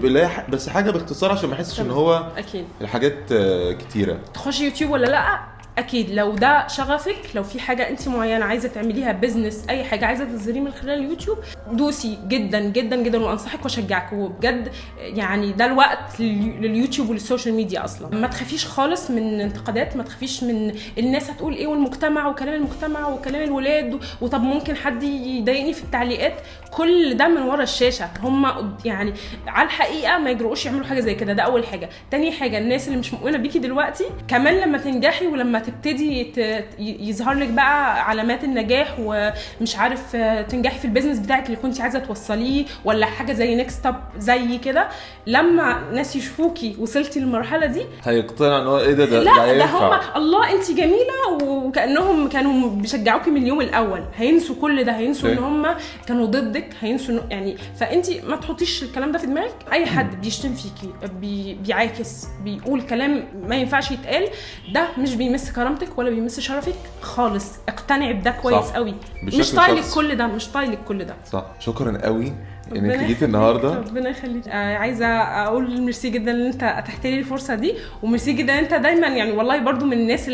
بس 0.50 0.70
حاجة 0.70 0.92
باختصار 0.92 1.32
عشان 1.32 1.50
ما 1.50 1.56
يحسش 1.56 1.80
إن. 1.82 1.92
هو 1.92 2.32
أكيد 2.38 2.66
الحاجات 2.82 3.32
آه 3.32 3.72
كتيرة 3.72 4.20
تخشي 4.34 4.66
يوتيوب 4.66 4.92
ولا 4.92 5.06
لأ 5.06 5.59
أكيد 5.80 6.10
لو 6.12 6.32
ده 6.36 6.68
شغفك 6.68 7.16
لو 7.36 7.44
في 7.44 7.60
حاجة 7.60 7.90
أنت 7.90 8.08
معينة 8.08 8.46
عايزة 8.46 8.70
تعمليها 8.70 9.12
business 9.12 9.66
أي 9.70 9.84
حاجة 9.84 10.06
عايزة 10.06 10.26
تظهريه 10.26 10.60
من 10.60 10.72
خلال 10.72 11.00
اليوتيوب 11.00 11.38
دوسي 11.72 12.18
جدا 12.28 12.60
جدا 12.60 12.96
جدا 12.96 13.24
وأنصحك 13.26 13.64
وأشجعك. 13.64 14.14
وبجد 14.14 14.72
يعني 15.00 15.52
ده 15.52 15.66
الوقت 15.66 16.20
لل- 16.20 16.62
لليوتيوب 16.62 17.10
ولل 17.10 17.25
social 17.25 17.56
media 17.56 17.86
أصلا. 17.86 18.16
ما 18.16 18.28
تخافيش 18.28 18.66
خالص 18.66 19.12
من 19.12 19.42
انتقادات 19.42 19.96
ما 19.96 20.04
تخافيش 20.04 20.44
من 20.44 20.76
الناس 20.98 21.30
هتقول 21.30 21.54
إيه 21.54 21.68
والمجتمع 21.68 22.28
وكلام 22.28 22.54
المجتمع 22.54 23.08
وكلام 23.08 23.44
الولاد 23.44 24.00
وطب 24.22 24.42
ممكن 24.42 24.76
حد 24.76 25.04
يضايقني 25.04 25.74
في 25.74 25.84
التعليقات؟ 25.84 26.34
كل 26.72 27.18
ده 27.18 27.28
من 27.28 27.42
ورا 27.42 27.64
الشاشة. 27.64 28.10
هم 28.24 28.76
يعني 28.86 29.14
على 29.48 29.66
الحقيقة 29.66 30.18
ما 30.18 30.30
يجرؤوش 30.30 30.66
يعملوا 30.66 30.86
حاجة 30.86 31.00
زي 31.00 31.16
كده. 31.16 31.34
ده 31.34 31.44
أول 31.44 31.66
حاجة. 31.66 31.90
تاني 32.12 32.32
حاجة 32.32 32.58
الناس 32.58 32.88
اللي 32.88 33.00
مش 33.00 33.14
مؤمنة 33.14 33.38
بيكي 33.38 33.60
دلوقتي 33.60 34.04
كمان 34.28 34.54
لما 34.56 34.78
تنجحي 34.78 35.28
ولما 35.28 35.60
تبتدي 35.70 36.34
يظهر 36.80 37.34
لك 37.34 37.48
بقى 37.48 38.04
علامات 38.10 38.44
النجاح 38.44 38.96
ومش 39.00 39.76
عارف 39.76 40.16
آه، 40.16 40.42
تنجحي 40.42 40.80
في 40.80 40.86
ال 40.86 40.90
business 40.90 41.20
بتاعك 41.20 41.46
اللي 41.46 41.58
كنت 41.58 41.82
عايزة 41.82 42.00
توصليه 42.00 42.66
ولا 42.86 43.06
حاجة 43.06 43.34
زي 43.34 43.56
NextUp 43.56 44.04
زي 44.18 44.58
كده 44.58 44.88
لما 45.28 45.80
ناس 45.94 46.16
يشوفوكي 46.16 46.76
وصلتي 46.80 47.20
للمرحلة 47.20 47.66
دي 47.66 47.82
هيقتنع 48.04 48.62
إن 48.62 48.68
هو 48.68 48.80
إيه 48.80 48.94
ده 48.94 49.06
ده, 49.06 49.20
لا 49.24 49.54
ده. 49.58 49.66
هم 49.66 50.00
الله 50.16 50.52
انت 50.52 50.72
جميلة 50.72 51.44
وكأنهم 51.44 52.30
كانوا 52.30 52.70
بيشجعوكي 52.70 53.32
من 53.32 53.42
اليوم 53.44 53.62
الأول 53.62 54.04
هينسوا 54.16 54.56
كل 54.62 54.84
ده 54.84 54.92
هينسوا 54.92 55.30
إن. 55.32 55.38
هم 55.38 55.68
كانوا 56.08 56.26
ضدك 56.26 56.70
هينسوا 56.82 57.20
يعني 57.30 57.58
فأنت 57.80 58.10
ما 58.12 58.36
تحطيش 58.36 58.84
الكلام 58.84 59.12
ده 59.12 59.20
في 59.20 59.28
دماغك 59.28 59.56
أي 59.74 59.86
حد 59.86 60.22
بيشتم 60.22 60.54
فيكي 60.54 60.94
بي 61.22 61.54
بيعاكس 61.54 62.28
بيقول 62.44 62.82
كلام 62.82 63.24
ما 63.48 63.56
ينفعش 63.56 63.92
يتقال 63.92 64.28
ده 64.74 64.88
مش 64.98 65.16
بيمس 65.16 65.52
كرامتك 65.64 65.98
ولا 65.98 66.10
بيمس 66.10 66.40
شرفك؟ 66.40 66.74
خالص. 67.02 67.46
اقتنعي 67.70 68.14
بده 68.14 68.32
كويس 68.32 68.66
صح. 68.66 68.76
قوي 68.76 68.96
مش 69.24 69.52
طايلك. 69.52 69.84
كل 69.96 70.16
ده 70.16 70.28
مش 70.28 70.48
طايلك 70.48 70.80
كل 70.88 71.06
ده. 71.06 71.16
صح. 71.32 71.46
شكرا 71.60 71.98
قوي 72.04 72.34
إنك 72.76 73.00
جيتي 73.00 73.26
النهارده. 73.26 73.74
ربنا 73.76 74.10
يخليك. 74.10 74.48
آه 74.48 74.76
عايزة 74.78 75.06
أقول 75.18 75.82
ميرسي 75.82 76.10
جدا 76.10 76.32
إن 76.32 76.46
أنت 76.46 76.64
اتحت 76.64 77.08
لي 77.08 77.20
الفرصة 77.20 77.56
دي 77.56 77.74
وميرسي 78.04 78.34
جدا 78.34 78.54
إن 78.54 78.58
أنت 78.64 78.74
دايما 78.74 79.08
يعني 79.08 79.32
والله 79.32 79.60
برضو 79.60 79.86
من 79.86 79.94
الناس 79.94 80.26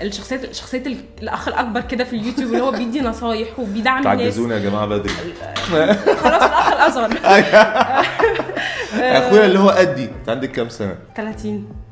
الشخصيات 0.00 0.54
شخصية 0.54 0.82
ال- 0.86 0.96
الأخ 1.22 1.48
الأكبر 1.48 1.80
كده 1.80 2.04
في 2.04 2.16
اليوتيوب 2.16 2.50
اللي 2.52 2.62
هو 2.62 2.70
بيدي 2.70 3.00
نصايح 3.00 3.58
وبيدعم 3.58 3.98
الناس. 3.98 4.18
تعجزونا 4.18 4.54
يا 4.54 4.60
جماعة 4.60 4.86
بدري. 4.86 5.12
خلاص 6.22 6.42
الأخ 6.42 6.72
الأصغر. 6.72 7.18
أخويا 8.94 9.46
اللي 9.46 9.58
هو 9.58 9.70
قدي 9.70 10.04
انت 10.04 10.28
عندك 10.28 10.50
كام 10.52 10.68
سنة؟ 10.68 10.94
30 11.16 11.68
قشطة 11.68 11.85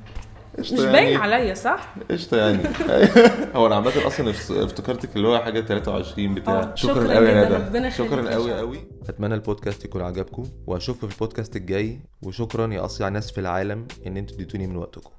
مش 0.58 0.72
يعني. 0.72 0.92
باين 0.92 1.16
عليا 1.16 1.54
صح؟ 1.54 1.94
قشطة 2.10 2.36
يعني. 2.36 2.62
هو 3.56 3.66
أنا 3.66 3.74
عامة 3.74 4.06
أصلا 4.06 4.30
اف- 4.30 4.52
افتكرتك 4.52 5.16
اللي 5.16 5.28
هو 5.28 5.38
حاجة 5.38 5.60
23 5.60 6.34
بتاع. 6.34 6.60
آه، 6.60 6.74
شكراً 6.74 6.94
شكرا 6.94 7.14
قوي 7.14 7.28
يا 7.28 7.44
ندى 7.44 7.54
ربنا 7.54 7.90
شكرا 7.90 8.30
قوي. 8.30 8.54
قوي 8.54 8.78
أتمنى 9.08 9.34
البودكاست 9.34 9.84
يكون 9.84 10.02
عجبكم 10.02 10.44
وأشوفكم 10.66 11.08
في 11.08 11.14
البودكاست 11.14 11.56
الجاي. 11.56 11.98
وشكرا 12.22 12.74
يا 12.74 12.84
اصيع 12.84 13.08
ناس 13.08 13.30
في 13.32 13.40
العالم 13.40 13.86
إن 14.06 14.16
أنتوا 14.16 14.36
اديتوني 14.36 14.66
من 14.66 14.76
وقتكم. 14.76 15.10